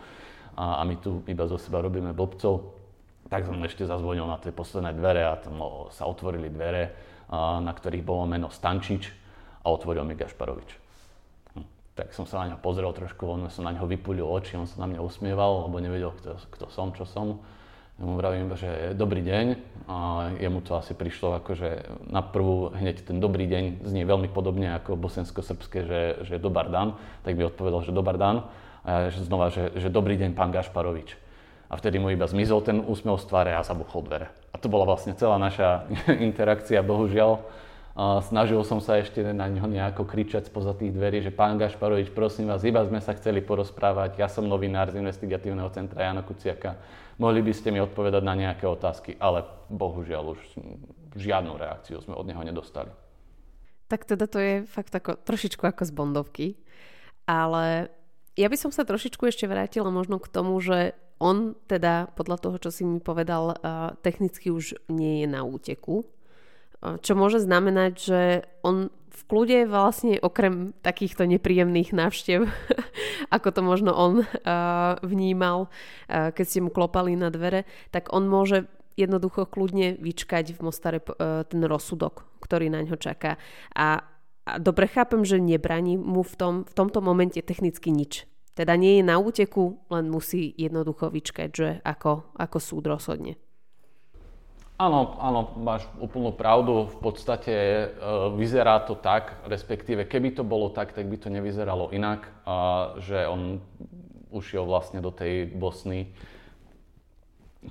A, 0.59 0.83
a 0.83 0.85
my 0.85 0.99
tu 0.99 1.23
iba 1.31 1.47
zo 1.47 1.55
seba 1.55 1.79
robíme 1.79 2.11
blbcov. 2.11 2.83
Tak 3.31 3.47
som 3.47 3.63
ešte 3.63 3.87
zazvonil 3.87 4.27
na 4.27 4.43
tie 4.43 4.51
posledné 4.51 4.91
dvere 4.99 5.23
a 5.23 5.39
tam 5.39 5.63
sa 5.95 6.11
otvorili 6.11 6.51
dvere, 6.51 6.91
na 7.31 7.71
ktorých 7.71 8.03
bolo 8.03 8.27
meno 8.27 8.51
Stančič 8.51 9.07
a 9.63 9.71
otvoril 9.71 10.03
mi 10.03 10.19
Gašparovič 10.19 10.90
tak 11.95 12.15
som 12.17 12.25
sa 12.25 12.45
na 12.45 12.55
ňo 12.55 12.59
pozrel 12.63 12.91
trošku, 12.95 13.27
on 13.27 13.51
som 13.53 13.67
na 13.67 13.75
ňo 13.75 13.85
vypulil 13.85 14.25
oči, 14.25 14.57
on 14.57 14.67
sa 14.67 14.81
na 14.81 14.89
mňa 14.89 15.01
usmieval, 15.03 15.69
lebo 15.69 15.83
nevedel, 15.83 16.15
kto, 16.17 16.39
kto 16.51 16.67
som, 16.71 16.95
čo 16.95 17.05
som. 17.05 17.43
Ja 18.01 18.09
mu 18.09 18.17
vravím, 18.17 18.49
že 18.57 18.97
dobrý 18.97 19.21
deň 19.21 19.47
a 19.85 19.97
jemu 20.41 20.65
to 20.65 20.73
asi 20.73 20.97
prišlo 20.97 21.37
ako, 21.37 21.53
že 21.53 21.85
na 22.09 22.25
prvú 22.25 22.73
hneď 22.73 23.05
ten 23.05 23.21
dobrý 23.21 23.45
deň 23.45 23.85
znie 23.85 24.09
veľmi 24.09 24.33
podobne 24.33 24.73
ako 24.81 24.97
bosensko-srbské, 24.97 25.85
že, 25.85 26.01
že 26.25 26.41
dobar 26.41 26.73
dan, 26.73 26.97
tak 27.21 27.37
mi 27.37 27.45
odpovedal, 27.45 27.85
že 27.85 27.93
dobar 27.93 28.17
dan 28.17 28.49
a 28.89 29.13
ja 29.13 29.21
znova, 29.21 29.53
že, 29.53 29.77
že 29.77 29.93
dobrý 29.93 30.17
deň 30.17 30.33
pán 30.33 30.49
Gašparovič. 30.49 31.13
A 31.71 31.77
vtedy 31.77 32.01
mu 32.03 32.11
iba 32.11 32.25
zmizol 32.25 32.65
ten 32.65 32.81
úsmev 32.83 33.21
z 33.21 33.29
tváre 33.31 33.53
a 33.55 33.63
zabuchol 33.63 34.03
dvere. 34.03 34.33
A 34.51 34.59
to 34.59 34.67
bola 34.67 34.89
vlastne 34.89 35.15
celá 35.15 35.39
naša 35.39 35.87
interakcia, 36.29 36.81
bohužiaľ. 36.81 37.45
Snažil 38.01 38.57
som 38.65 38.81
sa 38.81 38.97
ešte 38.97 39.21
na 39.21 39.45
ňo 39.45 39.69
nejako 39.69 40.09
kričať 40.09 40.49
spoza 40.49 40.73
tých 40.73 40.97
dverí, 40.97 41.21
že 41.21 41.29
pán 41.29 41.61
Gašparovič, 41.61 42.17
prosím 42.17 42.49
vás, 42.49 42.65
iba 42.65 42.81
sme 42.81 42.97
sa 42.97 43.13
chceli 43.13 43.45
porozprávať, 43.45 44.17
ja 44.17 44.25
som 44.25 44.49
novinár 44.49 44.89
z 44.89 45.05
investigatívneho 45.05 45.69
centra 45.69 46.09
Jana 46.09 46.25
Kuciaka, 46.25 46.81
mohli 47.21 47.45
by 47.45 47.53
ste 47.53 47.69
mi 47.69 47.77
odpovedať 47.85 48.25
na 48.25 48.33
nejaké 48.33 48.65
otázky, 48.65 49.21
ale 49.21 49.45
bohužiaľ 49.69 50.33
už 50.33 50.41
žiadnu 51.13 51.61
reakciu 51.61 52.01
sme 52.01 52.17
od 52.17 52.25
neho 52.25 52.41
nedostali. 52.41 52.89
Tak 53.93 54.09
teda 54.09 54.25
to 54.25 54.41
je 54.41 54.55
fakt 54.65 54.97
ako, 54.97 55.21
trošičku 55.21 55.61
ako 55.61 55.83
z 55.85 55.93
Bondovky, 55.93 56.47
ale 57.29 57.93
ja 58.33 58.49
by 58.49 58.57
som 58.57 58.73
sa 58.73 58.89
trošičku 58.89 59.29
ešte 59.29 59.45
vrátila 59.45 59.93
možno 59.93 60.17
k 60.17 60.33
tomu, 60.33 60.57
že 60.65 60.97
on 61.21 61.53
teda 61.69 62.09
podľa 62.17 62.49
toho, 62.49 62.57
čo 62.65 62.71
si 62.73 62.89
mi 62.89 62.97
povedal, 62.97 63.61
technicky 64.01 64.49
už 64.49 64.89
nie 64.89 65.21
je 65.21 65.29
na 65.29 65.45
úteku, 65.45 66.09
čo 66.81 67.13
môže 67.13 67.45
znamenať, 67.45 67.93
že 68.01 68.21
on 68.65 68.89
v 69.11 69.23
kľude 69.29 69.69
vlastne 69.69 70.17
okrem 70.17 70.73
takýchto 70.81 71.29
nepríjemných 71.29 71.93
návštev, 71.93 72.49
ako 73.37 73.49
to 73.53 73.61
možno 73.61 73.93
on 73.93 74.25
uh, 74.25 74.97
vnímal, 75.05 75.69
uh, 75.69 76.33
keď 76.33 76.45
ste 76.47 76.65
mu 76.65 76.71
klopali 76.73 77.19
na 77.21 77.29
dvere, 77.29 77.69
tak 77.93 78.09
on 78.17 78.25
môže 78.25 78.65
jednoducho 78.97 79.49
kľudne 79.49 79.97
vyčkať 79.97 80.53
v 80.57 80.61
Mostare 80.61 81.01
ten 81.49 81.63
rozsudok, 81.65 82.29
ktorý 82.45 82.69
na 82.69 82.85
ňo 82.85 83.01
čaká. 83.01 83.41
A, 83.73 84.05
a 84.45 84.53
dobre 84.61 84.93
chápem, 84.93 85.25
že 85.25 85.41
nebraní 85.41 85.97
mu 85.97 86.21
v, 86.21 86.35
tom, 86.37 86.55
v 86.69 86.73
tomto 86.77 87.01
momente 87.01 87.41
technicky 87.41 87.89
nič. 87.89 88.29
Teda 88.53 88.77
nie 88.77 89.01
je 89.01 89.05
na 89.07 89.17
úteku, 89.17 89.81
len 89.89 90.13
musí 90.13 90.53
jednoducho 90.53 91.09
vyčkať, 91.09 91.49
že 91.49 91.69
ako, 91.81 92.37
ako 92.37 92.59
súd 92.61 92.93
rozhodne. 92.93 93.41
Áno, 94.81 95.21
áno, 95.21 95.53
máš 95.61 95.85
úplnú 96.01 96.33
pravdu. 96.33 96.89
V 96.89 96.97
podstate 97.05 97.53
e, 97.53 97.87
vyzerá 98.33 98.81
to 98.81 98.97
tak, 98.97 99.37
respektíve 99.45 100.09
keby 100.09 100.33
to 100.33 100.41
bolo 100.41 100.73
tak, 100.73 100.97
tak 100.97 101.05
by 101.05 101.21
to 101.21 101.29
nevyzeralo 101.29 101.93
inak, 101.93 102.25
a, 102.49 102.97
že 102.97 103.29
on 103.29 103.61
ušiel 104.33 104.65
vlastne 104.65 105.05
do 105.05 105.13
tej 105.13 105.53
Bosny 105.53 106.09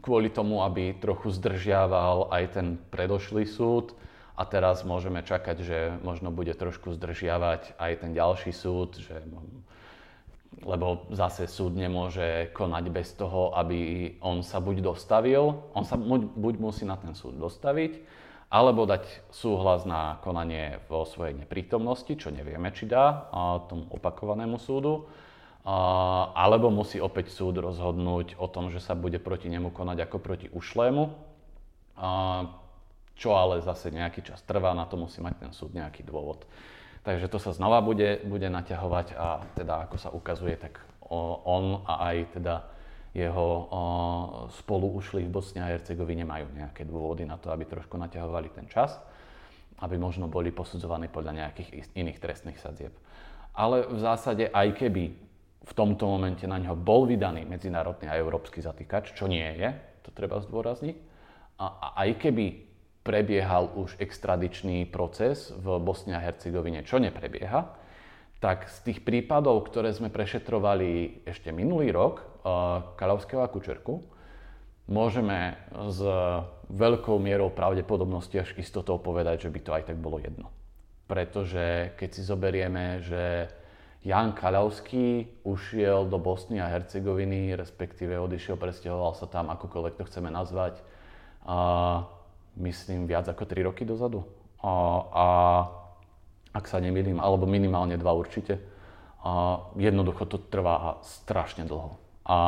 kvôli 0.05 0.29
tomu, 0.29 0.61
aby 0.61 0.93
trochu 1.01 1.33
zdržiaval 1.33 2.29
aj 2.29 2.43
ten 2.53 2.77
predošlý 2.93 3.49
súd 3.49 3.97
a 4.37 4.45
teraz 4.45 4.85
môžeme 4.85 5.25
čakať, 5.25 5.57
že 5.65 5.77
možno 6.05 6.29
bude 6.29 6.53
trošku 6.53 6.93
zdržiavať 6.93 7.73
aj 7.81 8.05
ten 8.05 8.13
ďalší 8.13 8.53
súd, 8.53 9.01
že 9.01 9.17
lebo 10.65 11.07
zase 11.13 11.45
súd 11.45 11.77
nemôže 11.77 12.49
konať 12.57 12.85
bez 12.89 13.13
toho, 13.13 13.53
aby 13.53 14.12
on 14.19 14.41
sa 14.41 14.57
buď 14.57 14.81
dostavil, 14.81 15.62
on 15.77 15.85
sa 15.85 15.95
buď 15.95 16.55
musí 16.57 16.83
na 16.83 16.97
ten 16.97 17.13
súd 17.13 17.38
dostaviť, 17.38 18.01
alebo 18.49 18.89
dať 18.89 19.29
súhlas 19.29 19.85
na 19.85 20.17
konanie 20.25 20.81
vo 20.89 21.05
svojej 21.05 21.38
neprítomnosti, 21.38 22.09
čo 22.17 22.33
nevieme, 22.33 22.73
či 22.73 22.89
dá 22.89 23.29
tomu 23.69 23.85
opakovanému 23.93 24.57
súdu, 24.57 25.05
alebo 26.33 26.73
musí 26.73 26.97
opäť 26.97 27.29
súd 27.29 27.62
rozhodnúť 27.62 28.41
o 28.41 28.49
tom, 28.49 28.73
že 28.73 28.81
sa 28.81 28.97
bude 28.97 29.21
proti 29.21 29.53
nemu 29.53 29.69
konať 29.69 30.01
ako 30.01 30.17
proti 30.17 30.47
ušlému, 30.49 31.03
čo 33.13 33.29
ale 33.38 33.62
zase 33.62 33.93
nejaký 33.93 34.25
čas 34.25 34.41
trvá, 34.47 34.73
na 34.73 34.89
to 34.89 34.97
musí 34.97 35.21
mať 35.21 35.35
ten 35.45 35.51
súd 35.53 35.77
nejaký 35.77 36.01
dôvod. 36.01 36.41
Takže 37.03 37.31
to 37.31 37.39
sa 37.39 37.55
znova 37.55 37.79
bude, 37.79 38.21
bude 38.27 38.51
naťahovať 38.51 39.15
a 39.15 39.41
teda 39.55 39.88
ako 39.88 39.95
sa 39.95 40.09
ukazuje, 40.12 40.59
tak 40.59 40.83
on 41.09 41.81
a 41.88 42.12
aj 42.12 42.38
teda 42.38 42.55
jeho 43.15 43.49
spolu 44.53 44.93
ušli 45.01 45.25
v 45.25 45.33
Bosne 45.33 45.65
a 45.65 45.71
Hercegovine 45.73 46.21
majú 46.21 46.53
nejaké 46.53 46.85
dôvody 46.85 47.25
na 47.25 47.41
to, 47.41 47.49
aby 47.49 47.65
trošku 47.65 47.97
naťahovali 47.97 48.53
ten 48.53 48.69
čas, 48.69 49.01
aby 49.81 49.97
možno 49.97 50.29
boli 50.29 50.53
posudzovaní 50.53 51.09
podľa 51.09 51.45
nejakých 51.45 51.97
iných 51.97 52.21
trestných 52.21 52.62
sadzieb. 52.62 52.93
Ale 53.57 53.89
v 53.89 53.97
zásade 53.97 54.45
aj 54.53 54.77
keby 54.77 55.03
v 55.59 55.73
tomto 55.73 56.05
momente 56.05 56.45
na 56.45 56.62
ňo 56.62 56.77
bol 56.77 57.09
vydaný 57.09 57.49
medzinárodný 57.49 58.05
a 58.05 58.19
európsky 58.19 58.62
zatýkač, 58.62 59.17
čo 59.17 59.25
nie 59.25 59.45
je, 59.57 59.73
to 60.05 60.13
treba 60.13 60.38
zdôrazniť, 60.45 60.95
a 61.59 61.91
aj 62.05 62.23
keby 62.23 62.68
prebiehal 63.09 63.73
už 63.73 63.97
extradičný 63.97 64.85
proces 64.85 65.49
v 65.49 65.81
Bosne 65.81 66.13
a 66.13 66.21
Hercegovine, 66.21 66.85
čo 66.85 67.01
neprebieha, 67.01 67.73
tak 68.37 68.69
z 68.69 68.77
tých 68.85 68.99
prípadov, 69.01 69.65
ktoré 69.65 69.89
sme 69.89 70.13
prešetrovali 70.13 71.25
ešte 71.25 71.49
minulý 71.49 71.89
rok, 71.89 72.21
uh, 72.21 72.93
Kalavského 72.93 73.41
a 73.41 73.49
Kučerku, 73.49 74.05
môžeme 74.85 75.57
s 75.73 75.99
veľkou 76.69 77.17
mierou 77.17 77.49
pravdepodobnosti 77.49 78.37
až 78.37 78.53
istotou 78.61 79.01
povedať, 79.01 79.49
že 79.49 79.53
by 79.53 79.59
to 79.65 79.71
aj 79.73 79.83
tak 79.89 79.97
bolo 79.97 80.21
jedno. 80.21 80.53
Pretože 81.09 81.97
keď 81.97 82.09
si 82.13 82.21
zoberieme, 82.21 83.01
že 83.01 83.49
Jan 84.05 84.37
Kalavský 84.37 85.41
ušiel 85.41 86.05
do 86.05 86.21
Bosny 86.21 86.61
a 86.61 86.69
Hercegoviny, 86.69 87.57
respektíve 87.57 88.21
odišiel, 88.21 88.55
presťahoval 88.55 89.17
sa 89.17 89.25
tam, 89.25 89.49
akokoľvek 89.49 89.97
to 89.97 90.07
chceme 90.07 90.29
nazvať, 90.29 90.77
myslím, 92.59 93.07
viac 93.07 93.25
ako 93.31 93.47
3 93.47 93.67
roky 93.67 93.87
dozadu. 93.87 94.27
A, 94.59 94.71
a 95.09 95.25
ak 96.51 96.65
sa 96.67 96.83
nemýlim, 96.83 97.17
alebo 97.17 97.47
minimálne 97.47 97.95
dva 97.95 98.11
určite. 98.13 98.59
A 99.23 99.63
jednoducho 99.75 100.27
to 100.27 100.39
trvá 100.39 100.99
strašne 101.03 101.67
dlho. 101.67 101.95
A, 102.27 102.39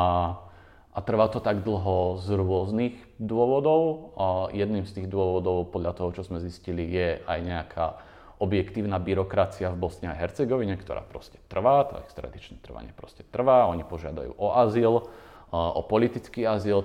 a 0.92 0.98
trvá 1.04 1.28
to 1.28 1.40
tak 1.40 1.64
dlho 1.64 2.20
z 2.20 2.28
rôznych 2.36 2.96
dôvodov. 3.16 4.12
A 4.16 4.26
jedným 4.52 4.84
z 4.84 5.00
tých 5.02 5.08
dôvodov, 5.08 5.72
podľa 5.72 5.92
toho, 5.96 6.10
čo 6.16 6.22
sme 6.24 6.40
zistili, 6.40 6.88
je 6.88 7.20
aj 7.24 7.38
nejaká 7.40 7.86
objektívna 8.42 8.98
byrokracia 8.98 9.70
v 9.70 9.78
Bosne 9.78 10.10
a 10.10 10.18
Hercegovine, 10.18 10.74
ktorá 10.74 11.06
proste 11.06 11.38
trvá, 11.46 11.86
to 11.86 12.02
extradičné 12.02 12.58
trvanie 12.58 12.90
proste 12.90 13.22
trvá, 13.30 13.70
oni 13.70 13.86
požiadajú 13.86 14.34
o 14.34 14.50
azyl, 14.58 15.06
o 15.52 15.84
politický 15.84 16.48
azyl, 16.48 16.80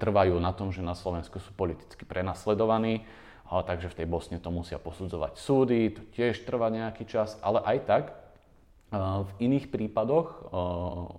trvajú 0.00 0.40
na 0.40 0.56
tom, 0.56 0.72
že 0.72 0.80
na 0.80 0.96
Slovensku 0.96 1.36
sú 1.36 1.52
politicky 1.52 2.08
prenasledovaní, 2.08 3.04
takže 3.44 3.92
v 3.92 3.96
tej 4.02 4.06
Bosne 4.08 4.40
to 4.40 4.48
musia 4.48 4.80
posudzovať 4.80 5.36
súdy, 5.36 5.92
to 5.92 6.00
tiež 6.16 6.48
trvá 6.48 6.72
nejaký 6.72 7.04
čas, 7.04 7.36
ale 7.44 7.60
aj 7.60 7.78
tak 7.84 8.04
v 8.96 9.30
iných 9.42 9.68
prípadoch 9.68 10.48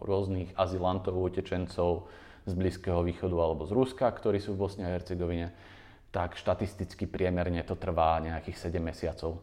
rôznych 0.02 0.58
azylantov, 0.58 1.22
utečencov 1.22 2.10
z 2.48 2.54
Blízkeho 2.58 3.06
východu 3.06 3.38
alebo 3.38 3.70
z 3.70 3.78
Ruska, 3.78 4.10
ktorí 4.10 4.42
sú 4.42 4.58
v 4.58 4.66
Bosne 4.66 4.88
a 4.88 4.94
Hercegovine, 4.96 5.54
tak 6.10 6.34
štatisticky 6.34 7.06
priemerne 7.06 7.62
to 7.62 7.78
trvá 7.78 8.18
nejakých 8.24 8.72
7 8.72 8.82
mesiacov 8.82 9.38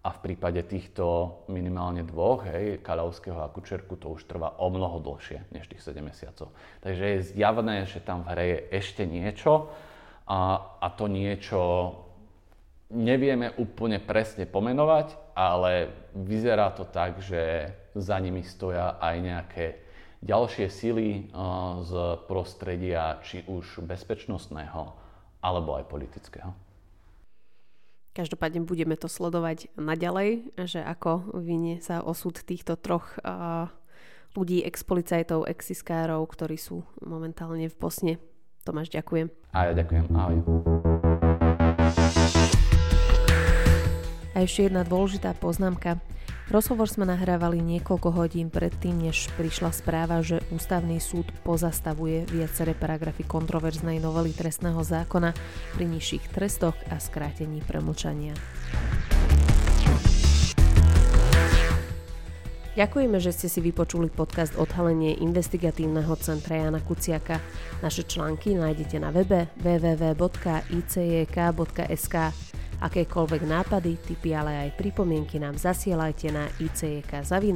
a 0.00 0.08
v 0.16 0.32
prípade 0.32 0.64
týchto 0.64 1.36
minimálne 1.52 2.00
dvoch, 2.08 2.48
hej, 2.48 2.80
Kalavského 2.80 3.36
a 3.36 3.52
Kučerku, 3.52 4.00
to 4.00 4.16
už 4.16 4.24
trvá 4.24 4.56
o 4.56 4.72
mnoho 4.72 4.96
dlhšie 4.96 5.52
než 5.52 5.68
tých 5.68 5.84
7 5.84 6.00
mesiacov. 6.00 6.48
Takže 6.80 7.04
je 7.04 7.26
zjavné, 7.36 7.84
že 7.84 8.00
tam 8.00 8.24
v 8.24 8.28
hre 8.32 8.44
je 8.48 8.58
ešte 8.80 9.04
niečo 9.04 9.68
a, 10.24 10.56
a 10.80 10.86
to 10.96 11.04
niečo 11.04 11.60
nevieme 12.90 13.52
úplne 13.60 14.00
presne 14.00 14.48
pomenovať, 14.48 15.36
ale 15.36 15.92
vyzerá 16.16 16.72
to 16.72 16.88
tak, 16.88 17.20
že 17.20 17.70
za 17.92 18.16
nimi 18.18 18.40
stoja 18.40 18.96
aj 18.98 19.16
nejaké 19.20 19.66
ďalšie 20.24 20.66
sily 20.68 21.28
z 21.84 21.92
prostredia 22.24 23.20
či 23.20 23.44
už 23.44 23.84
bezpečnostného 23.84 24.96
alebo 25.40 25.76
aj 25.76 25.84
politického. 25.88 26.69
Každopádne 28.10 28.66
budeme 28.66 28.98
to 28.98 29.06
sledovať 29.06 29.70
naďalej, 29.78 30.50
že 30.66 30.82
ako 30.82 31.30
vynie 31.38 31.78
sa 31.78 32.02
osud 32.02 32.34
týchto 32.42 32.74
troch 32.74 33.14
uh, 33.22 33.70
ľudí, 34.34 34.66
ex-policajtov, 34.66 35.46
ex-iskárov, 35.46 36.26
ktorí 36.26 36.58
sú 36.58 36.82
momentálne 36.98 37.70
v 37.70 37.76
Bosne. 37.78 38.18
Tomáš, 38.66 38.90
ďakujem. 38.90 39.30
A 39.54 39.70
ja 39.70 39.72
ďakujem. 39.78 40.04
Ahoj. 40.10 40.36
A 44.34 44.36
ešte 44.42 44.66
jedna 44.66 44.82
dôležitá 44.82 45.30
poznámka. 45.38 46.02
Rozhovor 46.50 46.90
sme 46.90 47.06
nahrávali 47.06 47.62
niekoľko 47.62 48.10
hodín 48.10 48.50
predtým, 48.50 49.06
než 49.06 49.30
prišla 49.38 49.70
správa, 49.70 50.18
že 50.18 50.42
Ústavný 50.50 50.98
súd 50.98 51.30
pozastavuje 51.46 52.26
viaceré 52.26 52.74
paragrafy 52.74 53.22
kontroverznej 53.22 54.02
novely 54.02 54.34
trestného 54.34 54.82
zákona 54.82 55.30
pri 55.78 55.84
nižších 55.86 56.34
trestoch 56.34 56.74
a 56.90 56.98
skrátení 56.98 57.62
premlčania. 57.62 58.34
Ďakujeme, 62.74 63.22
že 63.22 63.30
ste 63.30 63.46
si 63.46 63.62
vypočuli 63.62 64.10
podcast 64.10 64.58
Odhalenie 64.58 65.22
investigatívneho 65.22 66.18
centra 66.18 66.58
Jana 66.66 66.82
Kuciaka. 66.82 67.38
Naše 67.78 68.02
články 68.02 68.58
nájdete 68.58 68.98
na 68.98 69.14
webe 69.14 69.54
www.icjk.sk. 69.62 70.10
Akékoľvek 72.80 73.44
nápady, 73.44 74.00
tipy, 74.00 74.32
ale 74.32 74.68
aj 74.68 74.80
pripomienky 74.80 75.36
nám 75.36 75.60
zasielajte 75.60 76.32
na 76.32 76.48
icjk.icjk.sk. 76.56 77.50